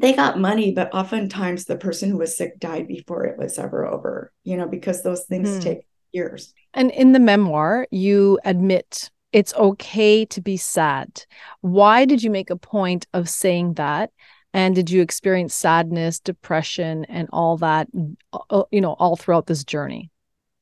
they 0.00 0.12
got 0.12 0.38
money, 0.38 0.72
but 0.72 0.92
oftentimes 0.94 1.64
the 1.64 1.76
person 1.76 2.10
who 2.10 2.18
was 2.18 2.36
sick 2.36 2.58
died 2.58 2.88
before 2.88 3.24
it 3.26 3.38
was 3.38 3.58
ever 3.58 3.86
over, 3.86 4.32
you 4.42 4.56
know, 4.56 4.66
because 4.66 5.02
those 5.02 5.24
things 5.24 5.48
mm. 5.48 5.62
take 5.62 5.86
years. 6.12 6.52
And 6.72 6.90
in 6.92 7.12
the 7.12 7.20
memoir, 7.20 7.86
you 7.90 8.38
admit 8.44 9.10
it's 9.32 9.54
okay 9.54 10.24
to 10.26 10.40
be 10.40 10.56
sad. 10.56 11.24
Why 11.60 12.04
did 12.04 12.22
you 12.22 12.30
make 12.30 12.50
a 12.50 12.56
point 12.56 13.06
of 13.12 13.28
saying 13.28 13.74
that? 13.74 14.10
And 14.52 14.76
did 14.76 14.88
you 14.88 15.02
experience 15.02 15.52
sadness, 15.52 16.20
depression, 16.20 17.04
and 17.06 17.28
all 17.32 17.56
that, 17.56 17.88
uh, 18.32 18.62
you 18.70 18.80
know, 18.80 18.92
all 18.92 19.16
throughout 19.16 19.46
this 19.46 19.64
journey? 19.64 20.12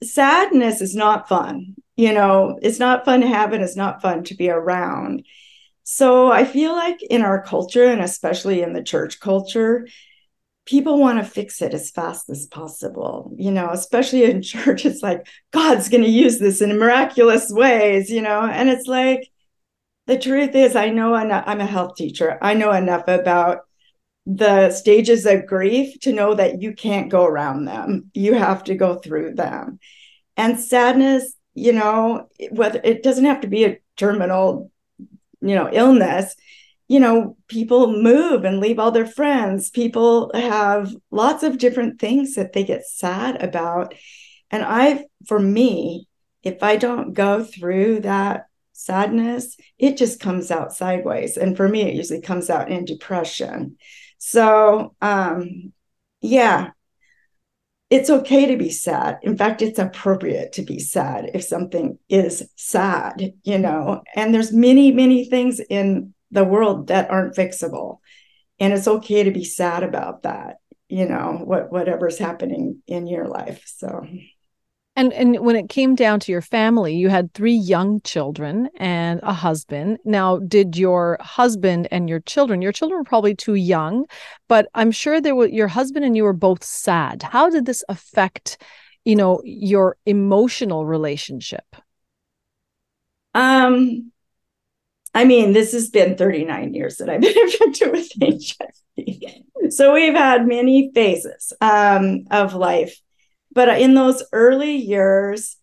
Sadness 0.03 0.81
is 0.81 0.97
not 0.97 1.29
fun. 1.29 1.75
You 1.97 2.13
know, 2.13 2.59
it's 2.63 2.79
not 2.79 3.05
fun 3.05 3.21
to 3.21 3.27
have 3.27 3.53
and 3.53 3.63
it's 3.63 3.77
not 3.77 4.03
fun 4.03 4.25
to 4.25 4.35
be 4.35 4.49
around. 4.49 5.27
So 5.85 6.31
I 6.31 6.45
feel 6.45 6.73
like 6.73 7.03
in 7.03 7.23
our 7.23 7.43
culture, 7.43 7.85
and 7.85 8.01
especially 8.01 8.63
in 8.63 8.73
the 8.73 8.83
church 8.83 9.21
culture, 9.21 9.87
people 10.65 10.99
want 10.99 11.19
to 11.19 11.25
fix 11.25 11.61
it 11.61 11.75
as 11.75 11.91
fast 11.91 12.31
as 12.31 12.47
possible. 12.47 13.33
You 13.37 13.51
know, 13.51 13.71
especially 13.71 14.25
in 14.25 14.43
church, 14.43 14.87
it's 14.87 15.03
like 15.03 15.27
God's 15.51 15.89
going 15.89 16.05
to 16.05 16.09
use 16.09 16.39
this 16.39 16.61
in 16.61 16.79
miraculous 16.79 17.51
ways, 17.51 18.11
you 18.11 18.23
know, 18.23 18.43
and 18.43 18.69
it's 18.69 18.87
like, 18.87 19.29
the 20.07 20.19
truth 20.19 20.55
is, 20.55 20.75
I 20.75 20.91
know 20.91 21.15
I'm 21.15 21.61
a 21.61 21.67
health 21.67 21.95
teacher. 21.95 22.37
I 22.43 22.55
know 22.55 22.73
enough 22.73 23.07
about 23.07 23.61
the 24.27 24.71
stages 24.71 25.27
of 25.27 25.47
grief 25.47 26.01
to 26.01 26.13
know 26.13 26.35
that 26.35 26.61
you 26.61 26.75
can't 26.75 27.11
go 27.11 27.25
around 27.25 27.65
them. 27.65 28.11
You 28.13 28.35
have 28.35 28.65
to 28.65 28.75
go 28.75 28.97
through 28.97 29.35
them. 29.35 29.79
And 30.37 30.59
sadness, 30.59 31.35
you 31.55 31.73
know, 31.73 32.29
whether 32.51 32.81
it 32.83 33.03
doesn't 33.03 33.25
have 33.25 33.43
to 33.43 33.49
be 33.49 33.65
a 33.65 33.79
terminal, 33.97 34.71
you 35.41 35.55
know, 35.55 35.69
illness. 35.73 36.35
You 36.89 37.01
know, 37.01 37.37
people 37.49 38.03
move 38.03 38.45
and 38.45 38.61
leave 38.61 38.79
all 38.79 38.91
their 38.91 39.07
friends. 39.07 39.71
People 39.71 40.31
have 40.35 40.95
lots 41.11 41.43
of 41.43 41.59
different 41.59 42.01
things 42.01 42.35
that 42.35 42.53
they 42.53 42.65
get 42.65 42.87
sad 42.87 43.43
about. 43.43 43.95
And 44.51 44.63
I, 44.65 45.05
for 45.27 45.39
me, 45.39 46.07
if 46.43 46.63
I 46.63 46.77
don't 46.77 47.15
go 47.15 47.45
through 47.45 48.01
that 48.01 48.47
sadness, 48.73 49.57
it 49.79 49.97
just 49.97 50.21
comes 50.21 50.51
out 50.51 50.75
sideways. 50.75 51.37
And 51.37 51.57
for 51.57 51.69
me, 51.69 51.83
it 51.83 51.95
usually 51.95 52.21
comes 52.21 52.51
out 52.51 52.71
in 52.71 52.85
depression. 52.85 53.77
So, 54.19 54.95
um, 55.01 55.73
yeah, 56.21 56.71
it's 57.93 58.09
okay 58.09 58.47
to 58.47 58.57
be 58.57 58.71
sad. 58.71 59.19
In 59.23 59.37
fact, 59.37 59.61
it's 59.61 59.79
appropriate 59.79 60.53
to 60.55 60.63
be 60.63 60.79
sad 60.79 61.31
if 61.35 61.45
something 61.45 61.99
is 62.09 62.43
sad, 62.57 63.35
you 63.45 63.59
know. 63.59 64.03
And 64.17 64.33
there's 64.33 64.51
many, 64.51 64.93
many 64.93 65.27
things 65.27 65.61
in 65.61 66.15
the 66.31 66.43
world 66.43 66.87
that 66.87 67.11
aren't 67.11 67.37
fixable. 67.37 67.99
And 68.59 68.73
it's 68.73 68.89
okay 68.89 69.25
to 69.25 69.31
be 69.31 69.45
sad 69.45 69.83
about 69.83 70.23
that, 70.23 70.57
you 70.89 71.07
know, 71.07 71.43
what 71.45 71.71
whatever's 71.71 72.17
happening 72.17 72.83
in 72.87 73.07
your 73.07 73.29
life. 73.29 73.63
So 73.67 74.07
and 74.95 75.13
and 75.13 75.39
when 75.41 75.57
it 75.57 75.69
came 75.69 75.95
down 75.95 76.21
to 76.21 76.33
your 76.33 76.43
family, 76.43 76.95
you 76.95 77.09
had 77.09 77.33
three 77.33 77.55
young 77.55 78.01
children 78.03 78.69
and 78.77 79.21
a 79.23 79.33
husband. 79.33 79.99
Now, 80.05 80.39
did 80.39 80.77
your 80.77 81.17
husband 81.21 81.89
and 81.91 82.09
your 82.09 82.21
children, 82.21 82.61
your 82.61 82.73
children 82.73 82.99
were 83.01 83.05
probably 83.05 83.35
too 83.35 83.55
young, 83.55 84.05
but 84.49 84.69
I'm 84.75 84.91
sure 84.91 85.21
there 85.21 85.35
were 85.35 85.49
your 85.49 85.69
husband 85.69 86.05
and 86.05 86.17
you 86.17 86.25
were 86.25 86.35
both 86.35 86.63
sad. 86.63 87.23
How 87.23 87.49
did 87.49 87.65
this 87.65 87.83
affect, 87.89 88.59
you 89.05 89.17
know, 89.17 89.41
your 89.45 89.97
emotional 90.05 90.85
relationship? 90.85 91.65
Um 93.35 94.13
I 95.15 95.25
mean, 95.25 95.53
this 95.53 95.73
has 95.73 95.91
been 95.91 96.17
39 96.17 96.75
years 96.75 96.97
that 96.97 97.11
I've 97.11 97.21
been 97.23 97.39
infected 97.39 97.93
with 97.93 98.11
HIV. 98.21 99.73
So 99.73 99.93
we've 99.93 100.15
had 100.15 100.47
many 100.47 100.91
phases 100.95 101.53
um, 101.61 102.25
of 102.31 102.55
life 102.55 102.99
but 103.55 103.81
in 103.81 103.95
those 103.95 104.23
early 104.33 104.77
years, 104.77 105.57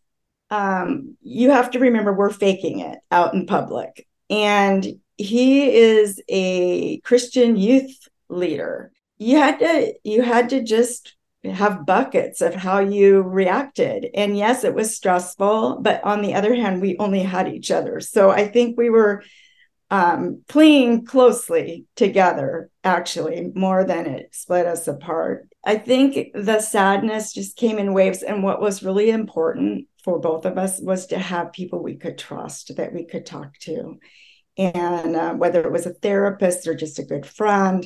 um, 0.50 1.17
you 1.22 1.51
have 1.51 1.72
to 1.72 1.79
remember 1.79 2.13
we're 2.13 2.29
faking 2.31 2.79
it 2.79 3.00
out 3.12 3.34
in 3.34 3.46
public. 3.46 4.08
And 4.29 5.00
he 5.17 5.75
is 5.75 6.22
a 6.29 7.00
Christian 7.01 7.58
youth 7.58 8.08
leader. 8.29 8.91
You 9.17 9.38
had 9.38 9.60
to 9.60 9.93
you 10.03 10.22
had 10.22 10.50
to 10.50 10.63
just 10.63 11.15
have 11.43 11.86
buckets 11.86 12.41
of 12.41 12.55
how 12.55 12.79
you 12.79 13.22
reacted. 13.22 14.08
And 14.13 14.38
yes, 14.38 14.63
it 14.63 14.74
was 14.74 14.96
stressful, 14.96 15.79
but 15.81 16.03
on 16.03 16.22
the 16.22 16.36
other 16.36 16.53
hand, 16.53 16.81
we 16.81 16.98
only 16.98 17.19
had 17.19 17.48
each 17.48 17.72
other. 17.72 18.01
So 18.01 18.29
I 18.29 18.48
think 18.48 18.77
we 18.77 18.89
were 18.89 19.24
um, 19.91 20.43
clinging 20.48 21.05
closely 21.05 21.86
together, 21.96 22.69
actually, 22.84 23.51
more 23.55 23.84
than 23.84 24.05
it 24.05 24.29
split 24.34 24.65
us 24.65 24.88
apart. 24.88 25.50
I 25.65 25.77
think 25.77 26.34
the 26.34 26.60
sadness 26.60 27.34
just 27.34 27.58
came 27.58 27.77
in 27.79 27.93
waves. 27.93 28.24
And 28.24 28.43
what 28.43 28.62
was 28.62 28.84
really 28.84 29.10
important 29.10 29.88
for 30.03 30.19
both 30.19 30.46
of 30.46 30.58
us 30.58 30.79
was 30.79 31.08
to 31.08 31.19
have 31.19 31.53
people 31.53 31.81
we 31.81 31.96
could 31.96 32.17
trust, 32.17 32.75
that 32.77 32.93
we 32.93 33.05
could 33.05 33.25
talk 33.25 33.58
to. 33.60 34.00
And 34.58 35.15
uh, 35.15 35.34
whether 35.34 35.62
it 35.62 35.72
was 35.72 35.86
a 35.86 35.93
therapist 35.93 36.67
or 36.67 36.75
just 36.75 37.00
a 37.00 37.03
good 37.03 37.25
friend, 37.25 37.86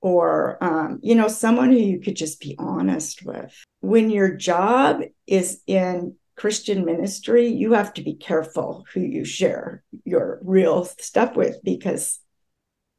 or 0.00 0.62
um, 0.62 0.98
you 1.00 1.14
know 1.14 1.28
someone 1.28 1.70
who 1.70 1.78
you 1.78 2.00
could 2.00 2.16
just 2.16 2.40
be 2.40 2.56
honest 2.58 3.24
with 3.24 3.54
when 3.80 4.10
your 4.10 4.34
job 4.34 5.00
is 5.26 5.60
in 5.66 6.16
Christian 6.42 6.84
ministry, 6.84 7.46
you 7.46 7.74
have 7.74 7.94
to 7.94 8.02
be 8.02 8.14
careful 8.14 8.84
who 8.92 8.98
you 9.00 9.24
share 9.24 9.84
your 10.04 10.40
real 10.42 10.84
stuff 10.84 11.36
with 11.36 11.62
because 11.62 12.18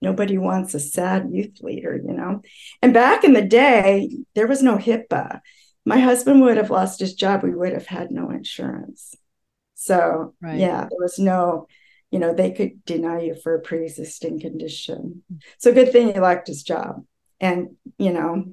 nobody 0.01 0.37
wants 0.37 0.73
a 0.73 0.79
sad 0.79 1.27
youth 1.29 1.59
leader, 1.59 1.93
you 1.93 2.13
know. 2.13 2.41
And 2.81 2.93
back 2.93 3.25
in 3.25 3.33
the 3.33 3.41
day, 3.41 4.15
there 4.33 4.47
was 4.47 4.63
no 4.63 4.77
HIPAA. 4.77 5.41
My 5.83 5.99
husband 5.99 6.39
would 6.39 6.55
have 6.55 6.69
lost 6.69 7.01
his 7.01 7.15
job. 7.15 7.43
We 7.43 7.53
would 7.53 7.73
have 7.73 7.85
had 7.85 8.11
no 8.11 8.29
insurance. 8.29 9.13
So, 9.75 10.35
right. 10.41 10.57
yeah, 10.57 10.87
there 10.89 11.01
was 11.01 11.19
no, 11.19 11.67
you 12.11 12.19
know, 12.19 12.33
they 12.33 12.51
could 12.51 12.85
deny 12.85 13.23
you 13.23 13.35
for 13.35 13.55
a 13.55 13.59
pre 13.61 13.83
existing 13.83 14.39
condition. 14.39 15.21
Mm-hmm. 15.29 15.39
So, 15.57 15.73
good 15.73 15.91
thing 15.91 16.13
he 16.13 16.19
liked 16.21 16.47
his 16.47 16.63
job. 16.63 17.03
And, 17.41 17.75
you 17.97 18.13
know, 18.13 18.45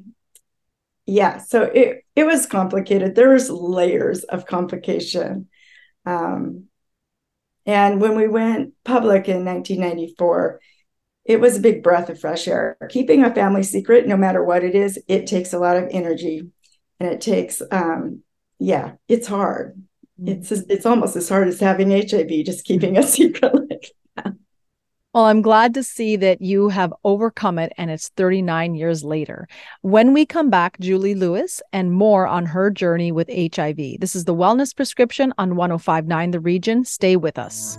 yeah 1.11 1.39
so 1.39 1.63
it 1.63 2.05
it 2.15 2.25
was 2.25 2.47
complicated. 2.47 3.15
There 3.15 3.31
was 3.31 3.51
layers 3.51 4.25
of 4.25 4.47
complication 4.47 5.49
um, 6.07 6.67
and 7.67 8.01
when 8.01 8.17
we 8.17 8.29
went 8.29 8.75
public 8.85 9.29
in 9.29 9.45
1994 9.45 10.61
it 11.25 11.41
was 11.41 11.57
a 11.57 11.61
big 11.61 11.83
breath 11.83 12.09
of 12.09 12.21
fresh 12.21 12.49
air. 12.49 12.77
Keeping 12.89 13.23
a 13.25 13.35
family 13.35 13.63
secret 13.63 14.07
no 14.07 14.17
matter 14.17 14.45
what 14.45 14.65
it 14.65 14.75
is 14.75 14.99
it 15.09 15.27
takes 15.27 15.53
a 15.53 15.59
lot 15.59 15.77
of 15.77 15.89
energy 15.91 16.49
and 17.01 17.11
it 17.11 17.21
takes 17.21 17.61
um, 17.73 18.23
yeah 18.59 18.93
it's 19.09 19.27
hard. 19.27 19.83
Mm-hmm. 20.21 20.29
it's 20.29 20.53
it's 20.53 20.87
almost 20.87 21.17
as 21.17 21.29
hard 21.29 21.49
as 21.49 21.61
having 21.61 21.91
hiv 21.91 22.31
just 22.45 22.65
keeping 22.65 22.97
a 22.97 23.03
secret 23.17 23.70
well, 25.13 25.25
I'm 25.25 25.43
glad 25.43 25.75
to 25.75 25.83
see 25.83 26.15
that 26.17 26.41
you 26.41 26.69
have 26.69 26.95
overcome 27.03 27.59
it 27.59 27.73
and 27.77 27.91
it's 27.91 28.11
39 28.11 28.77
years 28.77 29.03
later. 29.03 29.49
When 29.83 30.13
we 30.13 30.25
come 30.25 30.51
back, 30.51 30.79
Julie 30.79 31.17
Lewis 31.17 31.61
and 31.73 31.91
more 31.91 32.29
on 32.29 32.47
her 32.47 32.71
journey 32.71 33.11
with 33.11 33.29
HIV. 33.29 33.99
This 33.99 34.15
is 34.15 34.25
the 34.25 34.35
Wellness 34.35 34.75
Prescription 34.75 35.35
on 35.37 35.57
1059 35.57 36.31
The 36.31 36.39
Region. 36.39 36.85
Stay 36.85 37.17
with 37.17 37.39
us. 37.39 37.77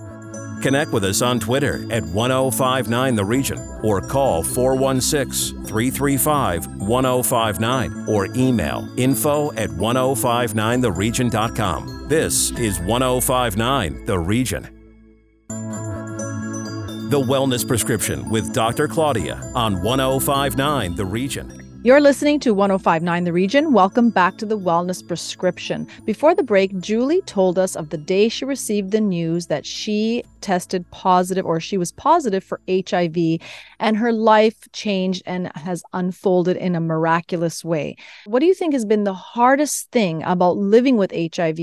Connect 0.62 0.92
with 0.92 1.06
us 1.06 1.22
on 1.22 1.40
Twitter 1.40 1.90
at 1.92 2.04
1059 2.04 3.16
The 3.16 3.26
Region 3.26 3.58
or 3.82 4.02
call 4.02 4.44
416 4.44 5.64
335 5.66 6.82
1059 6.82 8.10
or 8.10 8.26
email 8.36 8.90
info 8.98 9.54
at 9.54 9.70
1059theregion.com. 9.70 12.10
This 12.10 12.52
is 12.52 12.82
1059 12.82 14.06
The 14.06 14.20
Region. 14.20 14.78
The 17.12 17.20
Wellness 17.20 17.68
Prescription 17.68 18.30
with 18.30 18.53
Dr. 18.53 18.88
Claudia 18.88 19.51
on 19.53 19.82
1059 19.82 20.96
The 20.96 21.03
Region. 21.06 21.82
You're 21.84 22.00
listening 22.00 22.39
to 22.41 22.53
1059 22.53 23.25
The 23.25 23.34
Region. 23.34 23.74
Welcome 23.74 24.12
back 24.12 24.38
to 24.38 24.46
the 24.46 24.58
Wellness 24.58 25.06
Prescription. 25.06 25.88
Before 26.06 26.34
the 26.34 26.41
break, 26.41 26.80
Julie 26.80 27.22
told 27.24 27.60
us 27.60 27.75
of 27.75 27.89
the 27.89 27.98
day 27.98 28.30
she 28.30 28.46
received 28.46 28.91
the 28.91 29.01
news 29.01 29.48
that 29.48 29.65
she 29.65 30.24
tested 30.41 30.89
positive 30.91 31.46
or 31.46 31.60
she 31.60 31.77
was 31.77 31.91
positive 31.91 32.44
for 32.44 32.62
HIV 32.70 33.41
and 33.80 33.98
her 33.98 34.13
life 34.13 34.72
changed 34.72 35.24
and 35.25 35.51
has 35.56 35.84
unfolded 35.94 36.56
in 36.56 36.75
a 36.75 36.80
miraculous 36.80 37.65
way. 37.65 37.96
What 38.25 38.39
do 38.39 38.46
you 38.46 38.53
think 38.53 38.74
has 38.74 38.86
been 38.86 39.03
the 39.03 39.13
hardest 39.13 39.91
thing 39.91 40.24
about 40.24 40.58
living 40.58 40.98
with 40.98 41.12
HIV? 41.12 41.60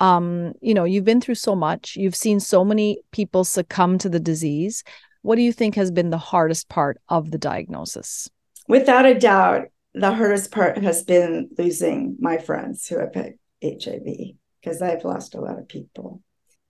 Um, 0.00 0.54
you 0.60 0.74
know, 0.74 0.84
you've 0.84 1.04
been 1.04 1.20
through 1.20 1.36
so 1.36 1.54
much, 1.54 1.96
you've 1.96 2.16
seen 2.16 2.40
so 2.40 2.64
many 2.64 2.98
people 3.12 3.44
succumb 3.44 3.98
to 3.98 4.08
the 4.08 4.20
disease. 4.20 4.84
What 5.22 5.36
do 5.36 5.42
you 5.42 5.52
think 5.52 5.74
has 5.76 5.90
been 5.90 6.10
the 6.10 6.18
hardest 6.18 6.68
part 6.68 7.00
of 7.08 7.30
the 7.30 7.38
diagnosis? 7.38 8.28
without 8.68 9.06
a 9.06 9.18
doubt, 9.18 9.68
the 9.94 10.12
hardest 10.12 10.50
part 10.50 10.78
has 10.78 11.02
been 11.04 11.50
losing 11.56 12.16
my 12.18 12.38
friends 12.38 12.86
who 12.86 12.98
have 12.98 13.14
HIV 13.14 14.06
because 14.60 14.82
I've 14.82 15.04
lost 15.04 15.34
a 15.34 15.40
lot 15.40 15.58
of 15.58 15.68
people. 15.68 16.22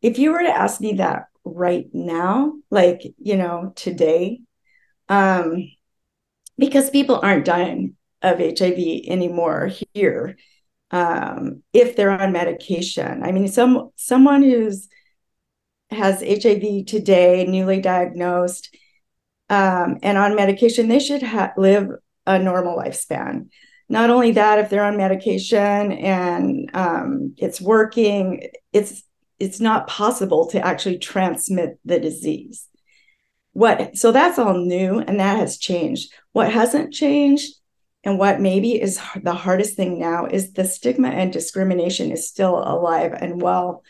If 0.02 0.18
you 0.18 0.32
were 0.32 0.42
to 0.42 0.56
ask 0.56 0.80
me 0.80 0.94
that 0.94 1.26
right 1.44 1.86
now, 1.92 2.54
like, 2.70 3.02
you 3.18 3.36
know, 3.36 3.72
today, 3.76 4.40
um, 5.08 5.70
because 6.58 6.90
people 6.90 7.20
aren't 7.22 7.46
dying 7.46 7.96
of 8.20 8.38
HIV 8.38 9.06
anymore 9.06 9.70
here, 9.94 10.36
um, 10.94 11.64
if 11.72 11.96
they're 11.96 12.12
on 12.22 12.30
medication. 12.30 13.24
I 13.24 13.32
mean, 13.32 13.48
some 13.48 13.90
someone 13.96 14.42
who's 14.42 14.88
has 15.90 16.20
HIV 16.22 16.86
today, 16.86 17.44
newly 17.46 17.80
diagnosed, 17.80 18.74
um, 19.50 19.98
and 20.04 20.16
on 20.16 20.36
medication, 20.36 20.86
they 20.86 21.00
should 21.00 21.22
ha- 21.22 21.52
live 21.56 21.88
a 22.28 22.38
normal 22.38 22.78
lifespan. 22.78 23.48
Not 23.88 24.10
only 24.10 24.30
that, 24.32 24.60
if 24.60 24.70
they're 24.70 24.84
on 24.84 24.96
medication 24.96 25.90
and 25.92 26.70
um, 26.74 27.34
it's 27.38 27.60
working, 27.60 28.48
it's 28.72 29.02
it's 29.40 29.58
not 29.58 29.88
possible 29.88 30.46
to 30.50 30.64
actually 30.64 30.98
transmit 30.98 31.76
the 31.84 31.98
disease. 31.98 32.68
What 33.52 33.98
so 33.98 34.12
that's 34.12 34.38
all 34.38 34.54
new 34.54 35.00
and 35.00 35.18
that 35.18 35.38
has 35.38 35.58
changed. 35.58 36.12
What 36.30 36.52
hasn't 36.52 36.94
changed 36.94 37.52
and 38.04 38.18
what 38.18 38.40
maybe 38.40 38.80
is 38.80 39.00
the 39.22 39.34
hardest 39.34 39.76
thing 39.76 39.98
now 39.98 40.26
is 40.26 40.52
the 40.52 40.64
stigma 40.64 41.08
and 41.08 41.32
discrimination 41.32 42.12
is 42.12 42.28
still 42.28 42.58
alive 42.58 43.12
and 43.12 43.40
well. 43.40 43.82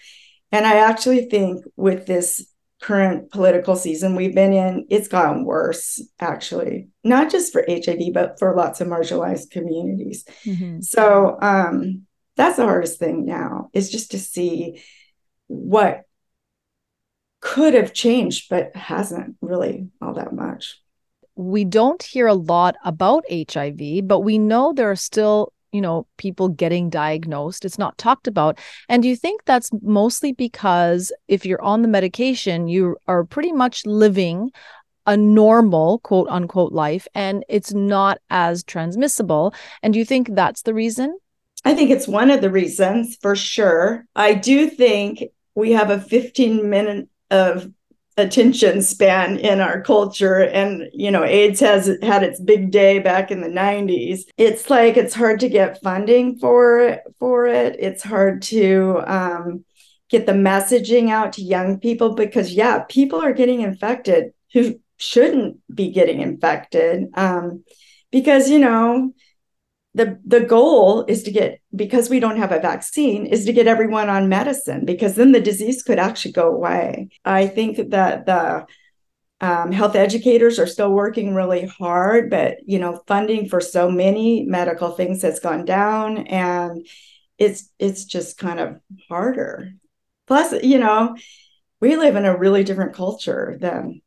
And 0.52 0.66
I 0.66 0.76
actually 0.76 1.26
think 1.26 1.64
with 1.76 2.06
this 2.06 2.46
current 2.80 3.30
political 3.32 3.76
season 3.76 4.14
we've 4.14 4.34
been 4.34 4.52
in, 4.52 4.86
it's 4.88 5.08
gotten 5.08 5.44
worse, 5.44 6.00
actually, 6.20 6.88
not 7.02 7.30
just 7.30 7.52
for 7.52 7.64
HIV, 7.68 8.12
but 8.12 8.38
for 8.38 8.54
lots 8.54 8.80
of 8.80 8.88
marginalized 8.88 9.50
communities. 9.50 10.24
Mm-hmm. 10.44 10.80
So 10.80 11.36
um, 11.40 12.02
that's 12.36 12.56
the 12.56 12.64
hardest 12.64 12.98
thing 12.98 13.24
now 13.24 13.70
is 13.72 13.90
just 13.90 14.12
to 14.12 14.18
see 14.18 14.82
what 15.48 16.02
could 17.40 17.74
have 17.74 17.92
changed, 17.92 18.48
but 18.48 18.76
hasn't 18.76 19.36
really 19.40 19.88
all 20.00 20.14
that 20.14 20.32
much. 20.32 20.78
We 21.36 21.64
don't 21.64 22.02
hear 22.02 22.26
a 22.26 22.34
lot 22.34 22.76
about 22.84 23.24
HIV, 23.30 24.06
but 24.06 24.20
we 24.20 24.38
know 24.38 24.72
there 24.72 24.90
are 24.90 24.96
still 24.96 25.52
you 25.74 25.80
know 25.80 26.06
people 26.16 26.48
getting 26.48 26.88
diagnosed. 26.88 27.64
It's 27.64 27.78
not 27.78 27.98
talked 27.98 28.28
about. 28.28 28.58
And 28.88 29.02
do 29.02 29.08
you 29.08 29.16
think 29.16 29.44
that's 29.44 29.70
mostly 29.82 30.32
because 30.32 31.12
if 31.26 31.44
you're 31.44 31.62
on 31.62 31.82
the 31.82 31.88
medication 31.88 32.68
you 32.68 32.96
are 33.08 33.24
pretty 33.24 33.52
much 33.52 33.84
living 33.84 34.52
a 35.06 35.16
normal 35.16 35.98
quote 35.98 36.28
unquote 36.30 36.72
life 36.72 37.06
and 37.14 37.44
it's 37.48 37.74
not 37.74 38.18
as 38.30 38.62
transmissible? 38.62 39.52
And 39.82 39.92
do 39.92 39.98
you 39.98 40.04
think 40.04 40.34
that's 40.34 40.62
the 40.62 40.74
reason? 40.74 41.18
I 41.64 41.74
think 41.74 41.90
it's 41.90 42.06
one 42.06 42.30
of 42.30 42.40
the 42.40 42.50
reasons 42.50 43.16
for 43.20 43.34
sure. 43.34 44.06
I 44.14 44.34
do 44.34 44.68
think 44.68 45.24
we 45.54 45.72
have 45.72 45.90
a 45.90 46.00
15 46.00 46.70
minute 46.70 47.08
of 47.30 47.70
attention 48.16 48.82
span 48.82 49.38
in 49.38 49.60
our 49.60 49.80
culture. 49.82 50.42
And 50.44 50.88
you 50.92 51.10
know 51.10 51.24
aids 51.24 51.60
has 51.60 51.90
had 52.02 52.22
its 52.22 52.40
big 52.40 52.70
day 52.70 52.98
back 52.98 53.30
in 53.30 53.40
the 53.40 53.48
90s 53.48 54.22
it's 54.36 54.70
like 54.70 54.96
it's 54.96 55.14
hard 55.14 55.40
to 55.40 55.48
get 55.48 55.80
funding 55.82 56.38
for 56.38 56.98
for 57.18 57.46
it. 57.46 57.76
It's 57.78 58.02
hard 58.02 58.42
to 58.42 59.02
um, 59.06 59.64
get 60.08 60.26
the 60.26 60.32
messaging 60.32 61.10
out 61.10 61.34
to 61.34 61.42
young 61.42 61.80
people 61.80 62.14
because 62.14 62.52
yeah 62.52 62.84
people 62.88 63.20
are 63.20 63.32
getting 63.32 63.62
infected 63.62 64.32
who 64.52 64.78
shouldn't 64.96 65.58
be 65.74 65.90
getting 65.90 66.20
infected 66.20 67.08
um, 67.14 67.64
because 68.12 68.48
you 68.48 68.58
know 68.58 69.12
the 69.94 70.18
the 70.26 70.40
goal 70.40 71.04
is 71.06 71.22
to 71.22 71.30
get 71.30 71.60
because 71.74 72.10
we 72.10 72.18
don't 72.18 72.36
have 72.36 72.52
a 72.52 72.60
vaccine 72.60 73.26
is 73.26 73.44
to 73.44 73.52
get 73.52 73.68
everyone 73.68 74.08
on 74.08 74.28
medicine 74.28 74.84
because 74.84 75.14
then 75.14 75.32
the 75.32 75.40
disease 75.40 75.82
could 75.82 75.98
actually 75.98 76.32
go 76.32 76.48
away. 76.48 77.08
I 77.24 77.46
think 77.46 77.90
that 77.90 78.26
the 78.26 78.66
um, 79.40 79.72
health 79.72 79.94
educators 79.94 80.58
are 80.58 80.66
still 80.66 80.90
working 80.90 81.34
really 81.34 81.66
hard 81.66 82.30
but 82.30 82.58
you 82.66 82.78
know 82.78 83.02
funding 83.06 83.48
for 83.48 83.60
so 83.60 83.90
many 83.90 84.44
medical 84.44 84.90
things 84.90 85.22
has 85.22 85.38
gone 85.38 85.64
down 85.64 86.18
and 86.26 86.86
it's 87.38 87.70
it's 87.78 88.04
just 88.04 88.38
kind 88.38 88.58
of 88.58 88.80
harder. 89.08 89.74
Plus 90.26 90.60
you 90.64 90.78
know 90.78 91.16
we 91.80 91.96
live 91.96 92.16
in 92.16 92.24
a 92.24 92.36
really 92.36 92.64
different 92.64 92.94
culture 92.94 93.56
than 93.60 94.00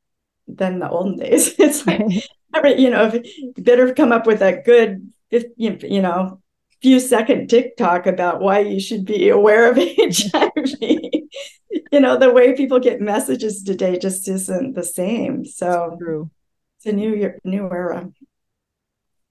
than 0.47 0.79
the 0.79 0.89
olden 0.89 1.17
days. 1.17 1.55
It's 1.59 1.87
like 1.87 2.01
you 2.77 2.89
know 2.89 3.21
better 3.57 3.93
come 3.93 4.11
up 4.11 4.27
with 4.27 4.41
a 4.41 4.61
good 4.65 5.13
you 5.31 6.01
know 6.01 6.41
few 6.81 6.99
second 6.99 7.47
TikTok 7.49 8.05
about 8.05 8.39
why 8.39 8.59
you 8.59 8.79
should 8.79 9.05
be 9.05 9.29
aware 9.29 9.69
of 9.69 9.77
HIV. 9.77 10.75
you 11.91 11.99
know, 11.99 12.17
the 12.17 12.31
way 12.31 12.55
people 12.55 12.79
get 12.79 13.01
messages 13.01 13.63
today 13.63 13.97
just 13.97 14.27
isn't 14.27 14.75
the 14.75 14.83
same. 14.83 15.45
So 15.45 15.97
True. 15.99 16.29
it's 16.77 16.85
a 16.85 16.91
new 16.91 17.33
new 17.43 17.69
era. 17.71 18.09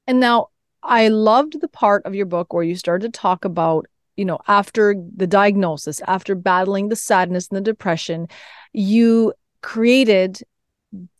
And 0.06 0.20
now 0.20 0.48
I 0.82 1.09
loved 1.09 1.61
the 1.61 1.68
part 1.68 2.04
of 2.04 2.14
your 2.14 2.26
book 2.26 2.52
where 2.52 2.64
you 2.64 2.76
started 2.76 3.12
to 3.12 3.18
talk 3.18 3.44
about, 3.44 3.87
you 4.16 4.24
know, 4.24 4.38
after 4.46 4.94
the 5.16 5.26
diagnosis, 5.26 6.00
after 6.06 6.35
battling 6.35 6.88
the 6.88 6.96
sadness 6.96 7.48
and 7.48 7.56
the 7.56 7.61
depression, 7.61 8.28
you 8.72 9.32
created 9.62 10.42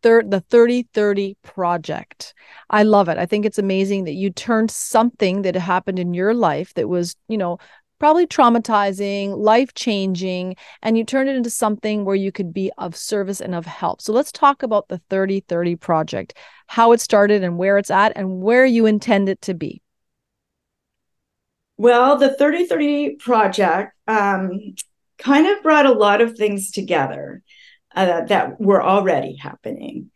thir- 0.03 0.23
the 0.23 0.41
3030 0.41 1.37
project. 1.43 2.35
I 2.71 2.83
love 2.83 3.09
it. 3.09 3.19
I 3.19 3.27
think 3.27 3.45
it's 3.45 3.59
amazing 3.59 4.05
that 4.05 4.15
you 4.15 4.31
turned 4.31 4.71
something 4.71 5.43
that 5.43 5.55
happened 5.55 5.99
in 5.99 6.15
your 6.15 6.35
life 6.35 6.75
that 6.75 6.89
was, 6.89 7.17
you 7.29 7.39
know, 7.39 7.59
probably 7.99 8.27
traumatizing, 8.27 9.37
life 9.37 9.73
changing, 9.75 10.57
and 10.83 10.99
you 10.99 11.05
turned 11.05 11.29
it 11.29 11.37
into 11.37 11.51
something 11.51 12.05
where 12.05 12.15
you 12.15 12.31
could 12.31 12.53
be 12.53 12.71
of 12.79 12.95
service 12.95 13.41
and 13.41 13.55
of 13.55 13.65
help. 13.65 14.03
So 14.03 14.13
let's 14.13 14.33
talk 14.33 14.63
about 14.63 14.89
the 14.89 15.01
3030 15.09 15.77
project, 15.77 16.37
how 16.67 16.93
it 16.93 17.01
started 17.01 17.43
and 17.43 17.57
where 17.57 17.79
it's 17.79 17.91
at 17.91 18.13
and 18.17 18.43
where 18.43 18.67
you 18.67 18.87
intend 18.87 19.29
it 19.29 19.41
to 19.43 19.55
be. 19.55 19.83
Well, 21.79 22.17
the 22.17 22.35
3030 22.35 23.17
project 23.17 23.93
um, 24.07 24.75
kind 25.19 25.47
of 25.47 25.63
brought 25.63 25.87
a 25.87 25.93
lot 25.93 26.21
of 26.21 26.37
things 26.37 26.71
together 26.71 27.43
uh, 27.97 28.25
that 28.27 28.61
were 28.61 28.83
already 28.83 29.37
happening. 29.37 30.11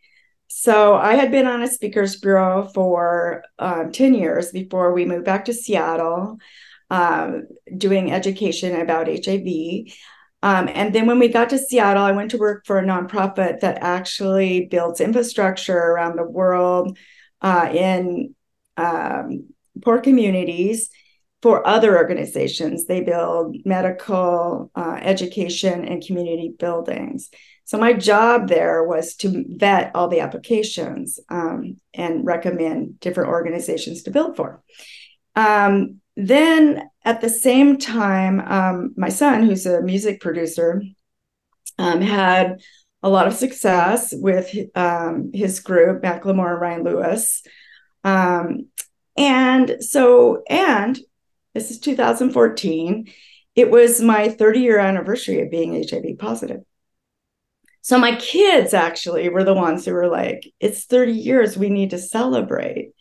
So 0.47 0.95
I 0.95 1.15
had 1.15 1.31
been 1.31 1.47
on 1.47 1.63
a 1.63 1.67
speakers 1.67 2.17
bureau 2.17 2.69
for 2.73 3.43
um, 3.57 3.91
10 3.91 4.13
years 4.13 4.51
before 4.51 4.93
we 4.93 5.05
moved 5.05 5.25
back 5.25 5.45
to 5.45 5.53
Seattle, 5.53 6.37
um, 6.89 7.47
doing 7.75 8.11
education 8.11 8.79
about 8.79 9.07
HIV. 9.07 9.91
Um, 10.43 10.69
and 10.73 10.93
then 10.93 11.05
when 11.07 11.19
we 11.19 11.29
got 11.29 11.49
to 11.49 11.57
Seattle, 11.57 12.03
I 12.03 12.11
went 12.11 12.31
to 12.31 12.37
work 12.37 12.65
for 12.65 12.79
a 12.79 12.83
nonprofit 12.83 13.61
that 13.61 13.79
actually 13.81 14.67
builds 14.69 14.99
infrastructure 15.01 15.77
around 15.77 16.17
the 16.17 16.23
world 16.23 16.97
uh, 17.41 17.69
in 17.73 18.35
um, 18.77 19.45
poor 19.81 19.99
communities 19.99 20.89
for 21.41 21.65
other 21.67 21.97
organizations. 21.97 22.85
They 22.85 23.01
build 23.01 23.57
medical, 23.65 24.71
uh, 24.75 24.99
education, 25.01 25.85
and 25.85 26.05
community 26.05 26.53
buildings. 26.57 27.29
So 27.65 27.77
my 27.77 27.93
job 27.93 28.47
there 28.47 28.83
was 28.83 29.15
to 29.17 29.45
vet 29.47 29.91
all 29.95 30.07
the 30.07 30.19
applications 30.19 31.19
um, 31.29 31.77
and 31.93 32.25
recommend 32.25 32.99
different 32.99 33.29
organizations 33.29 34.03
to 34.03 34.11
build 34.11 34.35
for. 34.35 34.61
Um, 35.35 36.01
then 36.17 36.89
at 37.05 37.21
the 37.21 37.29
same 37.29 37.77
time, 37.77 38.39
um, 38.41 38.93
my 38.97 39.09
son, 39.09 39.43
who's 39.43 39.65
a 39.65 39.81
music 39.81 40.19
producer, 40.19 40.83
um, 41.77 42.01
had 42.01 42.59
a 43.03 43.09
lot 43.09 43.27
of 43.27 43.33
success 43.33 44.13
with 44.15 44.53
um, 44.75 45.31
his 45.33 45.59
group, 45.59 46.03
Macklemore 46.03 46.51
and 46.51 46.61
Ryan 46.61 46.83
Lewis. 46.83 47.43
Um, 48.03 48.67
and 49.17 49.77
so, 49.79 50.43
and 50.49 50.99
this 51.53 51.71
is 51.71 51.79
2014, 51.79 53.11
it 53.55 53.69
was 53.69 54.01
my 54.01 54.29
30 54.29 54.59
year 54.59 54.79
anniversary 54.79 55.41
of 55.41 55.51
being 55.51 55.73
HIV 55.73 56.17
positive. 56.19 56.61
So 57.81 57.97
my 57.97 58.15
kids 58.15 58.73
actually 58.73 59.29
were 59.29 59.43
the 59.43 59.53
ones 59.53 59.85
who 59.85 59.93
were 59.93 60.07
like, 60.07 60.43
it's 60.59 60.85
30 60.85 61.13
years, 61.13 61.57
we 61.57 61.69
need 61.69 61.89
to 61.91 61.97
celebrate. 61.97 62.91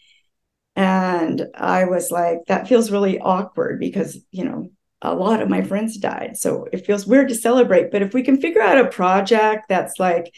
And 0.74 1.46
I 1.54 1.84
was 1.84 2.10
like, 2.10 2.38
that 2.46 2.68
feels 2.68 2.90
really 2.90 3.18
awkward 3.18 3.78
because, 3.78 4.18
you 4.30 4.44
know, 4.44 4.70
a 5.02 5.14
lot 5.14 5.42
of 5.42 5.48
my 5.48 5.62
friends 5.62 5.98
died. 5.98 6.36
So 6.36 6.66
it 6.72 6.86
feels 6.86 7.06
weird 7.06 7.28
to 7.28 7.34
celebrate. 7.34 7.90
But 7.90 8.02
if 8.02 8.14
we 8.14 8.22
can 8.22 8.40
figure 8.40 8.62
out 8.62 8.78
a 8.78 8.88
project 8.88 9.66
that's 9.68 9.98
like, 9.98 10.34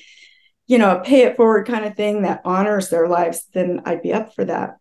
you 0.66 0.78
know, 0.78 0.96
a 0.96 1.00
pay 1.02 1.22
it 1.22 1.36
forward 1.36 1.66
kind 1.66 1.84
of 1.84 1.96
thing 1.96 2.22
that 2.22 2.40
honors 2.44 2.88
their 2.88 3.08
lives, 3.08 3.46
then 3.52 3.82
I'd 3.84 4.02
be 4.02 4.12
up 4.12 4.34
for 4.34 4.44
that. 4.44 4.78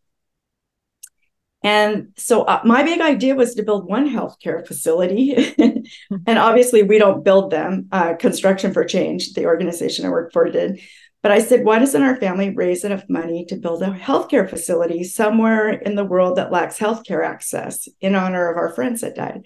And 1.63 2.08
so 2.17 2.41
uh, 2.41 2.62
my 2.65 2.84
big 2.84 3.02
idea 3.02 3.36
was 3.36 3.54
to 3.56 3.63
build 3.63 3.88
one 3.88 4.10
healthcare 4.10 4.65
facility. 4.65 5.54
and 5.60 6.39
obviously, 6.39 6.82
we 6.84 6.97
don't 6.97 7.24
build 7.24 7.52
them. 7.52 7.88
Uh, 7.91 8.15
Construction 8.15 8.74
for 8.74 8.84
Change, 8.84 9.34
the 9.34 9.45
organization 9.45 10.06
I 10.06 10.10
work 10.10 10.34
for, 10.34 10.50
did. 10.50 10.82
But 11.21 11.32
I 11.32 11.39
said, 11.39 11.63
why 11.63 11.78
doesn't 11.78 12.02
our 12.02 12.15
family 12.15 12.50
raise 12.50 12.84
enough 12.84 13.04
money 13.08 13.45
to 13.45 13.56
build 13.56 13.84
a 13.84 13.91
healthcare 13.91 14.50
facility 14.50 15.04
somewhere 15.04 15.69
in 15.69 15.93
the 15.93 16.04
world 16.04 16.38
that 16.38 16.52
lacks 16.52 16.80
healthcare 16.80 17.24
access 17.24 17.88
in 18.00 18.15
honor 18.15 18.50
of 18.50 18.58
our 18.58 18.69
friends 18.69 19.02
that 19.02 19.15
died? 19.15 19.43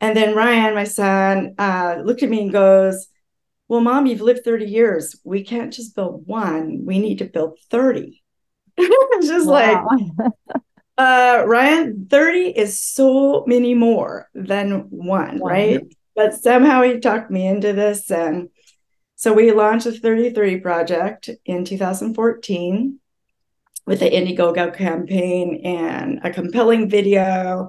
And 0.00 0.16
then 0.16 0.34
Ryan, 0.34 0.74
my 0.74 0.84
son, 0.84 1.54
uh, 1.58 1.98
looked 2.04 2.24
at 2.24 2.30
me 2.30 2.42
and 2.42 2.52
goes, 2.52 3.06
Well, 3.68 3.80
mom, 3.80 4.06
you've 4.06 4.20
lived 4.20 4.44
30 4.44 4.64
years. 4.66 5.20
We 5.24 5.44
can't 5.44 5.72
just 5.72 5.94
build 5.94 6.26
one, 6.26 6.82
we 6.84 6.98
need 6.98 7.18
to 7.18 7.26
build 7.26 7.58
30. 7.70 8.22
just 9.22 9.46
like, 9.46 9.78
uh, 10.98 11.44
Ryan, 11.46 12.08
30 12.10 12.40
is 12.58 12.80
so 12.80 13.44
many 13.46 13.74
more 13.74 14.28
than 14.34 14.90
one, 14.90 15.38
wow. 15.38 15.48
right? 15.48 15.96
But 16.16 16.34
somehow 16.34 16.82
he 16.82 16.98
talked 16.98 17.30
me 17.30 17.46
into 17.46 17.72
this. 17.72 18.10
And 18.10 18.48
so 19.14 19.32
we 19.32 19.52
launched 19.52 19.84
the 19.84 19.92
3030 19.92 20.58
project 20.58 21.30
in 21.44 21.64
2014 21.64 22.98
with 23.86 24.00
the 24.00 24.10
Indiegogo 24.10 24.74
campaign 24.76 25.62
and 25.64 26.20
a 26.24 26.32
compelling 26.32 26.90
video. 26.90 27.68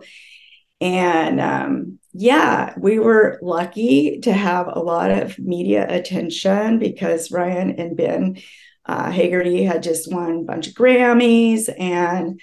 And 0.82 1.40
um, 1.40 2.00
yeah, 2.14 2.74
we 2.80 2.98
were 2.98 3.38
lucky 3.44 4.22
to 4.22 4.34
have 4.34 4.68
a 4.68 4.80
lot 4.80 5.12
of 5.12 5.38
media 5.38 5.86
attention 5.88 6.80
because 6.80 7.32
Ryan 7.32 7.80
and 7.80 7.96
Ben 7.96 8.42
uh, 8.86 9.12
Haggerty 9.12 9.64
had 9.64 9.84
just 9.84 10.12
won 10.12 10.38
a 10.38 10.44
bunch 10.44 10.68
of 10.68 10.74
Grammys. 10.74 11.70
And 11.80 12.42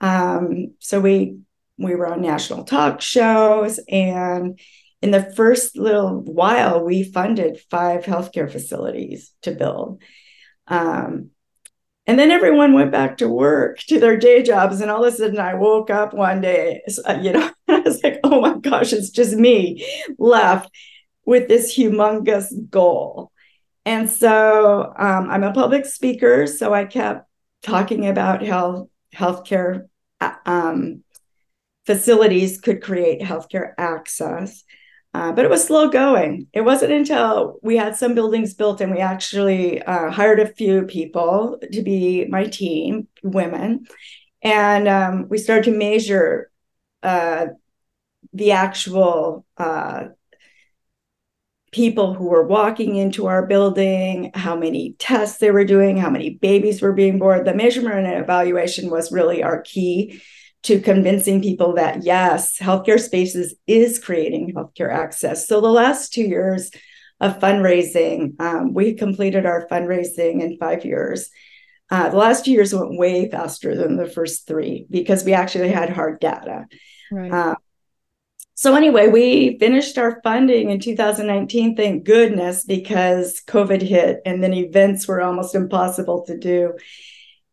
um, 0.00 0.74
so 0.78 1.00
we 1.00 1.38
we 1.78 1.94
were 1.94 2.08
on 2.08 2.20
national 2.20 2.64
talk 2.64 3.00
shows, 3.00 3.80
and 3.88 4.58
in 5.00 5.10
the 5.10 5.32
first 5.32 5.76
little 5.76 6.20
while, 6.22 6.84
we 6.84 7.04
funded 7.04 7.60
five 7.70 8.04
healthcare 8.04 8.50
facilities 8.50 9.32
to 9.42 9.52
build. 9.52 10.02
Um, 10.66 11.30
and 12.06 12.18
then 12.18 12.30
everyone 12.30 12.72
went 12.72 12.90
back 12.90 13.18
to 13.18 13.28
work 13.28 13.80
to 13.80 14.00
their 14.00 14.16
day 14.16 14.42
jobs. 14.42 14.80
And 14.80 14.90
all 14.90 15.04
of 15.04 15.12
a 15.12 15.16
sudden, 15.16 15.38
I 15.38 15.54
woke 15.54 15.90
up 15.90 16.14
one 16.14 16.40
day, 16.40 16.80
uh, 17.06 17.18
you 17.22 17.32
know, 17.32 17.50
I 17.68 17.80
was 17.80 18.02
like, 18.02 18.18
oh 18.24 18.40
my 18.40 18.58
gosh, 18.58 18.92
it's 18.92 19.10
just 19.10 19.34
me 19.34 19.86
left 20.18 20.70
with 21.26 21.48
this 21.48 21.76
humongous 21.76 22.50
goal. 22.70 23.30
And 23.84 24.08
so 24.08 24.92
um, 24.98 25.30
I'm 25.30 25.44
a 25.44 25.52
public 25.52 25.84
speaker. 25.84 26.46
So 26.46 26.72
I 26.72 26.86
kept 26.86 27.28
talking 27.62 28.06
about 28.06 28.44
how 28.44 28.88
healthcare 29.18 29.88
um, 30.46 31.02
facilities 31.86 32.60
could 32.60 32.82
create 32.82 33.20
healthcare 33.20 33.72
access. 33.78 34.64
Uh, 35.14 35.32
but 35.32 35.44
it 35.44 35.50
was 35.50 35.64
slow 35.64 35.88
going. 35.88 36.46
It 36.52 36.60
wasn't 36.60 36.92
until 36.92 37.58
we 37.62 37.76
had 37.76 37.96
some 37.96 38.14
buildings 38.14 38.52
built 38.54 38.80
and 38.80 38.92
we 38.92 38.98
actually 38.98 39.82
uh, 39.82 40.10
hired 40.10 40.38
a 40.38 40.46
few 40.46 40.82
people 40.82 41.58
to 41.72 41.82
be 41.82 42.26
my 42.26 42.44
team, 42.44 43.08
women, 43.22 43.86
and 44.42 44.86
um, 44.86 45.28
we 45.28 45.38
started 45.38 45.64
to 45.64 45.76
measure 45.76 46.50
uh, 47.02 47.46
the 48.34 48.52
actual 48.52 49.46
uh, 49.56 50.08
people 51.72 52.14
who 52.14 52.28
were 52.28 52.46
walking 52.46 52.96
into 52.96 53.26
our 53.26 53.46
building, 53.46 54.30
how 54.34 54.56
many 54.56 54.94
tests 54.98 55.38
they 55.38 55.50
were 55.50 55.64
doing, 55.64 55.96
how 55.96 56.10
many 56.10 56.30
babies 56.30 56.80
were 56.80 56.92
being 56.92 57.18
born. 57.18 57.44
The 57.44 57.54
measurement 57.54 58.06
and 58.06 58.22
evaluation 58.22 58.90
was 58.90 59.12
really 59.12 59.42
our 59.42 59.60
key 59.62 60.20
to 60.64 60.80
convincing 60.80 61.42
people 61.42 61.74
that 61.74 62.04
yes, 62.04 62.58
healthcare 62.58 62.98
spaces 62.98 63.54
is 63.66 63.98
creating 63.98 64.54
healthcare 64.54 64.92
access. 64.92 65.46
So 65.46 65.60
the 65.60 65.68
last 65.68 66.12
two 66.12 66.22
years 66.22 66.70
of 67.20 67.38
fundraising, 67.38 68.40
um, 68.40 68.74
we 68.74 68.94
completed 68.94 69.46
our 69.46 69.66
fundraising 69.68 70.40
in 70.42 70.56
five 70.58 70.84
years. 70.84 71.30
Uh, 71.90 72.10
the 72.10 72.16
last 72.16 72.44
two 72.44 72.52
years 72.52 72.74
went 72.74 72.98
way 72.98 73.30
faster 73.30 73.74
than 73.74 73.96
the 73.96 74.08
first 74.08 74.46
three 74.46 74.86
because 74.90 75.24
we 75.24 75.32
actually 75.32 75.70
had 75.70 75.90
hard 75.90 76.20
data. 76.20 76.66
Right. 77.10 77.32
Uh, 77.32 77.56
so 78.58 78.74
anyway, 78.74 79.06
we 79.06 79.56
finished 79.60 79.98
our 79.98 80.20
funding 80.24 80.70
in 80.70 80.80
2019, 80.80 81.76
thank 81.76 82.02
goodness, 82.02 82.64
because 82.64 83.40
COVID 83.46 83.80
hit 83.80 84.20
and 84.26 84.42
then 84.42 84.52
events 84.52 85.06
were 85.06 85.22
almost 85.22 85.54
impossible 85.54 86.24
to 86.26 86.36
do. 86.36 86.72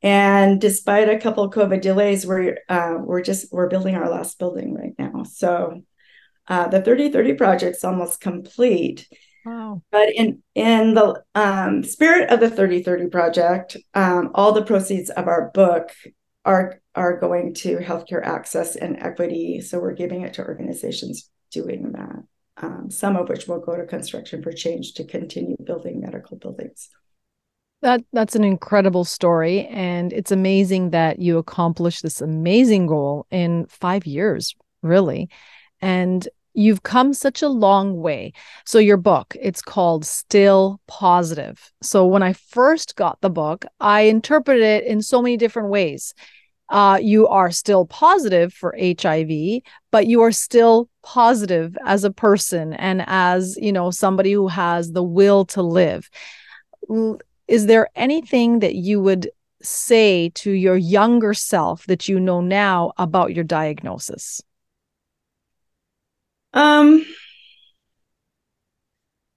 And 0.01 0.59
despite 0.59 1.07
a 1.07 1.19
couple 1.19 1.43
of 1.43 1.53
COVID 1.53 1.81
delays, 1.81 2.25
we're 2.25 2.57
uh, 2.67 2.95
we're 2.99 3.21
just 3.21 3.53
we're 3.53 3.69
building 3.69 3.93
our 3.93 4.09
last 4.09 4.39
building 4.39 4.73
right 4.73 4.95
now. 4.97 5.21
So 5.25 5.83
uh, 6.47 6.69
the 6.69 6.81
3030 6.81 7.35
project's 7.35 7.83
almost 7.83 8.19
complete. 8.19 9.07
Wow. 9.45 9.83
But 9.91 10.09
in 10.09 10.41
in 10.55 10.95
the 10.95 11.21
um, 11.35 11.83
spirit 11.83 12.31
of 12.31 12.39
the 12.39 12.49
3030 12.49 13.09
project, 13.09 13.77
um, 13.93 14.31
all 14.33 14.53
the 14.53 14.65
proceeds 14.65 15.11
of 15.11 15.27
our 15.27 15.51
book 15.53 15.91
are 16.45 16.81
are 16.93 17.19
going 17.19 17.53
to 17.53 17.77
healthcare 17.77 18.23
access 18.23 18.75
and 18.75 18.97
equity. 19.01 19.59
So 19.59 19.79
we're 19.79 19.93
giving 19.93 20.21
it 20.21 20.35
to 20.35 20.45
organizations 20.45 21.29
doing 21.51 21.91
that. 21.91 22.23
Um, 22.57 22.89
some 22.89 23.17
of 23.17 23.27
which 23.27 23.47
will 23.47 23.59
go 23.59 23.75
to 23.75 23.85
construction 23.85 24.41
for 24.41 24.53
change 24.53 24.93
to 24.93 25.03
continue 25.03 25.57
building 25.61 25.99
medical 25.99 26.37
buildings. 26.37 26.89
That 27.81 28.01
that's 28.13 28.35
an 28.35 28.45
incredible 28.45 29.03
story, 29.03 29.67
and 29.67 30.13
it's 30.13 30.31
amazing 30.31 30.91
that 30.91 31.19
you 31.19 31.37
accomplished 31.37 32.01
this 32.01 32.21
amazing 32.21 32.87
goal 32.87 33.27
in 33.29 33.65
five 33.65 34.05
years, 34.05 34.55
really. 34.81 35.29
And 35.81 36.25
you've 36.55 36.83
come 36.83 37.13
such 37.13 37.41
a 37.41 37.49
long 37.49 37.97
way. 37.97 38.33
So 38.65 38.79
your 38.79 38.97
book, 38.97 39.35
it's 39.39 39.61
called 39.61 40.05
Still 40.05 40.79
Positive. 40.87 41.71
So 41.81 42.05
when 42.05 42.23
I 42.23 42.33
first 42.33 42.95
got 42.95 43.21
the 43.21 43.29
book, 43.29 43.65
I 43.79 44.01
interpreted 44.01 44.63
it 44.63 44.83
in 44.85 45.01
so 45.01 45.21
many 45.21 45.37
different 45.37 45.69
ways 45.69 46.13
uh, 46.69 46.99
you 47.01 47.27
are 47.27 47.51
still 47.51 47.85
positive 47.85 48.53
for 48.53 48.75
HIV, 48.79 49.61
but 49.91 50.07
you 50.07 50.21
are 50.21 50.31
still 50.31 50.89
positive 51.03 51.77
as 51.85 52.03
a 52.03 52.11
person 52.11 52.73
and 52.73 53.03
as 53.05 53.57
you 53.57 53.71
know 53.71 53.91
somebody 53.91 54.31
who 54.31 54.47
has 54.47 54.91
the 54.91 55.03
will 55.03 55.45
to 55.45 55.61
live. 55.61 56.09
Is 57.47 57.67
there 57.67 57.89
anything 57.95 58.59
that 58.59 58.75
you 58.75 58.99
would 58.99 59.29
say 59.61 60.29
to 60.29 60.51
your 60.51 60.75
younger 60.75 61.33
self 61.33 61.85
that 61.85 62.09
you 62.09 62.19
know 62.19 62.41
now 62.41 62.93
about 62.97 63.35
your 63.35 63.43
diagnosis? 63.43 64.41
Um. 66.55 67.05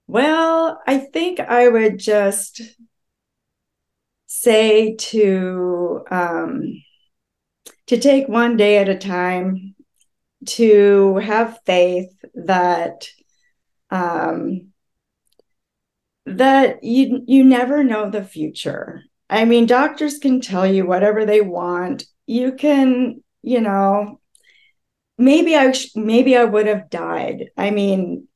Well, 0.07 0.81
I 0.87 0.97
think 0.97 1.39
I 1.39 1.67
would 1.67 1.99
just 1.99 2.61
say 4.25 4.95
to 4.95 6.03
um, 6.09 6.83
to 7.87 7.99
take 7.99 8.27
one 8.27 8.57
day 8.57 8.77
at 8.77 8.89
a 8.89 8.97
time, 8.97 9.75
to 10.45 11.17
have 11.17 11.59
faith 11.65 12.11
that 12.33 13.07
um, 13.91 14.71
that 16.25 16.83
you 16.83 17.23
you 17.27 17.43
never 17.43 17.83
know 17.83 18.09
the 18.09 18.23
future. 18.23 19.03
I 19.29 19.45
mean, 19.45 19.65
doctors 19.65 20.17
can 20.17 20.41
tell 20.41 20.65
you 20.65 20.85
whatever 20.85 21.25
they 21.25 21.41
want. 21.41 22.05
You 22.25 22.53
can, 22.53 23.23
you 23.41 23.61
know, 23.61 24.19
maybe 25.19 25.55
I 25.55 25.73
maybe 25.95 26.35
I 26.35 26.45
would 26.45 26.67
have 26.67 26.89
died. 26.89 27.49
I 27.57 27.71
mean, 27.71 28.27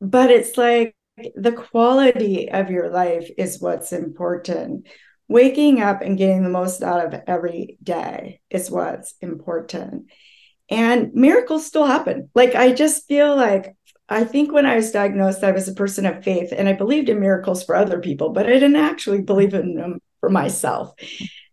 but 0.00 0.30
it's 0.30 0.56
like 0.58 0.94
the 1.34 1.52
quality 1.52 2.50
of 2.50 2.70
your 2.70 2.90
life 2.90 3.30
is 3.38 3.60
what's 3.60 3.92
important 3.92 4.86
waking 5.28 5.82
up 5.82 6.02
and 6.02 6.18
getting 6.18 6.42
the 6.42 6.48
most 6.48 6.82
out 6.82 7.04
of 7.04 7.20
every 7.26 7.78
day 7.82 8.40
is 8.50 8.70
what's 8.70 9.14
important. 9.20 10.06
And 10.68 11.12
miracles 11.14 11.66
still 11.66 11.86
happen. 11.86 12.30
Like 12.34 12.54
I 12.54 12.72
just 12.72 13.06
feel 13.06 13.34
like 13.34 13.76
I 14.08 14.24
think 14.24 14.52
when 14.52 14.66
I 14.66 14.76
was 14.76 14.92
diagnosed, 14.92 15.42
I 15.42 15.50
was 15.50 15.68
a 15.68 15.74
person 15.74 16.06
of 16.06 16.22
faith 16.22 16.52
and 16.56 16.68
I 16.68 16.74
believed 16.74 17.08
in 17.08 17.20
miracles 17.20 17.64
for 17.64 17.74
other 17.74 18.00
people, 18.00 18.30
but 18.30 18.46
I 18.46 18.50
didn't 18.50 18.76
actually 18.76 19.22
believe 19.22 19.54
in 19.54 19.74
them 19.74 20.00
for 20.20 20.28
myself. 20.28 20.92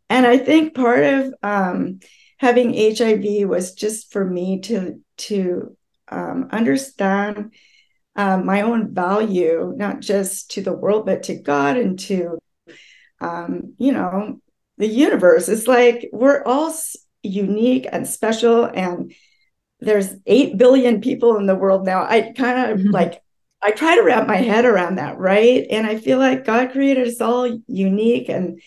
And 0.09 0.27
I 0.27 0.37
think 0.37 0.75
part 0.75 1.03
of 1.03 1.33
um, 1.41 1.99
having 2.43 2.73
HIV 2.73 3.47
was 3.47 3.73
just 3.73 4.11
for 4.11 4.23
me 4.23 4.59
to 4.61 5.01
to 5.17 5.77
um, 6.09 6.49
understand 6.51 7.53
um, 8.15 8.45
my 8.45 8.61
own 8.61 8.93
value, 8.93 9.73
not 9.75 10.01
just 10.01 10.51
to 10.51 10.61
the 10.61 10.73
world, 10.73 11.05
but 11.05 11.23
to 11.23 11.35
God 11.35 11.77
and 11.77 11.97
to 11.99 12.37
um, 13.21 13.73
you 13.77 13.91
know 13.91 14.39
the 14.77 14.87
universe. 14.87 15.49
It's 15.49 15.67
like 15.67 16.09
we're 16.11 16.43
all 16.43 16.73
unique 17.23 17.87
and 17.91 18.07
special 18.07 18.65
and 18.65 19.13
there's 19.79 20.13
8 20.25 20.57
billion 20.57 21.01
people 21.01 21.37
in 21.37 21.45
the 21.45 21.55
world 21.55 21.85
now 21.85 22.03
i 22.03 22.33
kind 22.35 22.71
of 22.71 22.79
mm-hmm. 22.79 22.91
like 22.91 23.21
i 23.61 23.71
try 23.71 23.95
to 23.95 24.03
wrap 24.03 24.27
my 24.27 24.37
head 24.37 24.65
around 24.65 24.95
that 24.95 25.17
right 25.17 25.65
and 25.69 25.87
i 25.87 25.97
feel 25.97 26.19
like 26.19 26.45
god 26.45 26.71
created 26.71 27.07
us 27.07 27.21
all 27.21 27.59
unique 27.67 28.29
and 28.29 28.61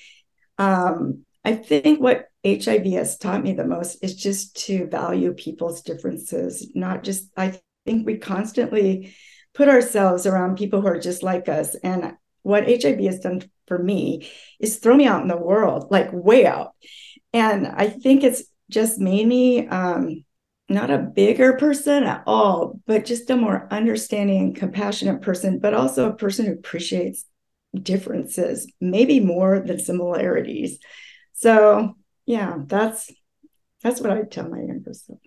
um, 0.59 1.25
i 1.45 1.55
think 1.55 2.01
what 2.01 2.29
hiv 2.47 2.85
has 2.87 3.19
taught 3.19 3.43
me 3.43 3.53
the 3.53 3.67
most 3.67 4.03
is 4.03 4.15
just 4.15 4.57
to 4.57 4.87
value 4.87 5.33
people's 5.33 5.83
differences 5.83 6.71
not 6.75 7.03
just 7.03 7.31
i 7.37 7.59
think 7.85 8.07
we 8.07 8.19
constantly 8.19 9.15
put 9.55 9.69
ourselves 9.69 10.27
around 10.27 10.57
people 10.57 10.81
who 10.81 10.87
are 10.87 11.01
just 11.01 11.23
like 11.23 11.49
us 11.49 11.75
and 11.77 12.15
what 12.43 12.65
hiv 12.65 13.01
has 13.01 13.21
done 13.21 13.43
for 13.67 13.79
me 13.79 14.29
is 14.61 14.77
throw 14.77 14.95
me 14.95 15.07
out 15.07 15.23
in 15.23 15.29
the 15.29 15.37
world 15.37 15.89
like 15.91 16.13
way 16.13 16.47
out 16.47 16.73
and 17.33 17.67
i 17.67 17.89
think 17.89 18.23
it's 18.23 18.45
just 18.71 18.99
made 18.99 19.27
me 19.27 19.67
um, 19.69 20.25
not 20.69 20.91
a 20.91 20.99
bigger 20.99 21.55
person 21.55 22.05
at 22.05 22.23
all, 22.27 22.81
but 22.87 23.05
just 23.05 23.31
a 23.31 23.37
more 23.37 23.69
understanding, 23.71 24.53
compassionate 24.55 25.23
person, 25.23 25.59
but 25.59 25.75
also 25.75 26.11
a 26.11 26.17
person 26.17 26.47
who 26.47 26.53
appreciates 26.53 27.25
differences, 27.81 28.71
maybe 28.81 29.21
more 29.21 29.61
than 29.61 29.79
similarities. 29.79 30.79
So 31.35 31.95
yeah, 32.27 32.57
that's 32.67 33.11
that's 33.83 34.01
what 34.01 34.11
I 34.11 34.23
tell 34.23 34.49
my 34.49 34.59
younger 34.59 34.93
self. 34.93 35.19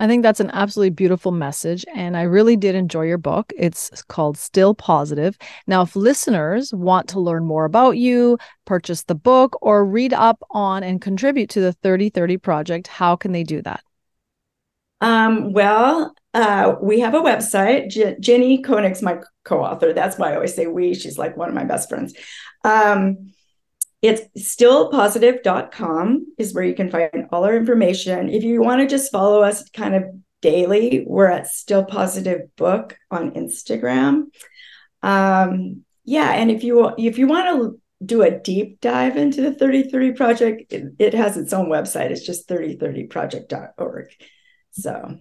I 0.00 0.06
think 0.06 0.22
that's 0.22 0.40
an 0.40 0.50
absolutely 0.54 0.90
beautiful 0.90 1.30
message. 1.30 1.84
And 1.94 2.16
I 2.16 2.22
really 2.22 2.56
did 2.56 2.74
enjoy 2.74 3.02
your 3.02 3.18
book. 3.18 3.52
It's 3.54 4.02
called 4.04 4.38
Still 4.38 4.74
Positive. 4.74 5.36
Now, 5.66 5.82
if 5.82 5.94
listeners 5.94 6.72
want 6.72 7.06
to 7.10 7.20
learn 7.20 7.44
more 7.44 7.66
about 7.66 7.98
you, 7.98 8.38
purchase 8.64 9.02
the 9.02 9.14
book, 9.14 9.58
or 9.60 9.84
read 9.84 10.14
up 10.14 10.42
on 10.52 10.82
and 10.82 11.02
contribute 11.02 11.50
to 11.50 11.60
the 11.60 11.74
3030 11.74 12.38
Project, 12.38 12.86
how 12.86 13.14
can 13.14 13.32
they 13.32 13.44
do 13.44 13.60
that? 13.60 13.82
Um, 15.02 15.52
well, 15.52 16.14
uh, 16.32 16.76
we 16.80 17.00
have 17.00 17.14
a 17.14 17.20
website. 17.20 17.90
J- 17.90 18.16
Jenny 18.20 18.62
Koenig's 18.62 19.02
my 19.02 19.18
co-author. 19.44 19.92
That's 19.92 20.16
why 20.16 20.32
I 20.32 20.36
always 20.36 20.54
say 20.54 20.66
we. 20.66 20.94
She's 20.94 21.18
like 21.18 21.36
one 21.36 21.50
of 21.50 21.54
my 21.54 21.64
best 21.64 21.90
friends. 21.90 22.14
Um, 22.64 23.32
it's 24.02 24.22
stillpositive.com 24.56 26.34
is 26.38 26.54
where 26.54 26.64
you 26.64 26.74
can 26.74 26.90
find 26.90 27.26
all 27.30 27.44
our 27.44 27.56
information. 27.56 28.28
If 28.30 28.42
you 28.42 28.62
want 28.62 28.80
to 28.80 28.86
just 28.86 29.12
follow 29.12 29.42
us 29.42 29.68
kind 29.70 29.94
of 29.94 30.04
daily, 30.40 31.04
we're 31.06 31.30
at 31.30 31.48
Still 31.48 31.84
Positive 31.84 32.54
Book 32.56 32.96
on 33.10 33.32
Instagram. 33.32 34.24
Um, 35.02 35.84
yeah, 36.04 36.30
and 36.32 36.50
if 36.50 36.64
you 36.64 36.92
if 36.98 37.18
you 37.18 37.26
want 37.26 37.48
to 37.48 37.80
do 38.04 38.22
a 38.22 38.30
deep 38.30 38.80
dive 38.80 39.16
into 39.16 39.42
the 39.42 39.54
3030 39.54 40.12
project, 40.12 40.72
it, 40.72 40.94
it 40.98 41.14
has 41.14 41.36
its 41.36 41.52
own 41.52 41.66
website. 41.66 42.10
It's 42.10 42.24
just 42.24 42.48
3030project.org. 42.48 44.06
So, 44.72 45.18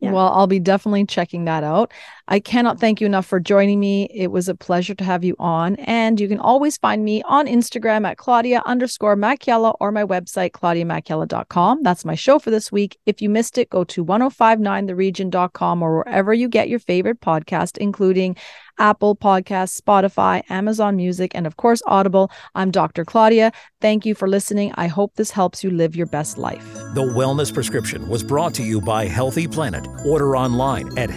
yeah. 0.00 0.12
Well, 0.12 0.28
I'll 0.28 0.46
be 0.46 0.58
definitely 0.58 1.06
checking 1.06 1.44
that 1.44 1.62
out. 1.62 1.92
I 2.30 2.40
cannot 2.40 2.78
thank 2.78 3.00
you 3.00 3.06
enough 3.06 3.24
for 3.24 3.40
joining 3.40 3.80
me. 3.80 4.06
It 4.12 4.30
was 4.30 4.50
a 4.50 4.54
pleasure 4.54 4.94
to 4.94 5.04
have 5.04 5.24
you 5.24 5.34
on. 5.38 5.76
And 5.76 6.20
you 6.20 6.28
can 6.28 6.38
always 6.38 6.76
find 6.76 7.02
me 7.02 7.22
on 7.22 7.46
Instagram 7.46 8.06
at 8.06 8.18
Claudia 8.18 8.62
underscore 8.66 9.16
Macchiella 9.16 9.74
or 9.80 9.90
my 9.90 10.04
website, 10.04 10.50
claudiamacchiella.com. 10.50 11.82
That's 11.82 12.04
my 12.04 12.14
show 12.14 12.38
for 12.38 12.50
this 12.50 12.70
week. 12.70 12.98
If 13.06 13.22
you 13.22 13.30
missed 13.30 13.56
it, 13.56 13.70
go 13.70 13.82
to 13.84 14.04
1059theregion.com 14.04 15.82
or 15.82 15.96
wherever 15.96 16.34
you 16.34 16.48
get 16.48 16.68
your 16.68 16.80
favorite 16.80 17.22
podcast, 17.22 17.78
including 17.78 18.36
Apple 18.78 19.16
Podcasts, 19.16 19.80
Spotify, 19.80 20.42
Amazon 20.50 20.96
Music, 20.96 21.32
and 21.34 21.46
of 21.46 21.56
course, 21.56 21.82
Audible. 21.86 22.30
I'm 22.54 22.70
Dr. 22.70 23.04
Claudia. 23.04 23.52
Thank 23.80 24.06
you 24.06 24.14
for 24.14 24.28
listening. 24.28 24.72
I 24.76 24.86
hope 24.86 25.14
this 25.16 25.30
helps 25.30 25.64
you 25.64 25.70
live 25.70 25.96
your 25.96 26.06
best 26.06 26.38
life. 26.38 26.64
The 26.94 27.02
Wellness 27.02 27.52
Prescription 27.52 28.08
was 28.08 28.22
brought 28.22 28.54
to 28.54 28.62
you 28.62 28.80
by 28.80 29.06
Healthy 29.06 29.48
Planet. 29.48 29.86
Order 30.04 30.36
online 30.36 30.96
at 30.98 31.10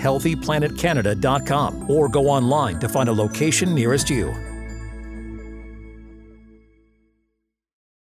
healthyplanetcanada.com 1.02 1.90
or 1.90 2.08
go 2.10 2.28
online 2.28 2.80
to 2.80 2.90
find 2.90 3.10
a 3.10 3.14
location 3.14 3.74
nearest 3.74 4.10
you. 4.10 4.51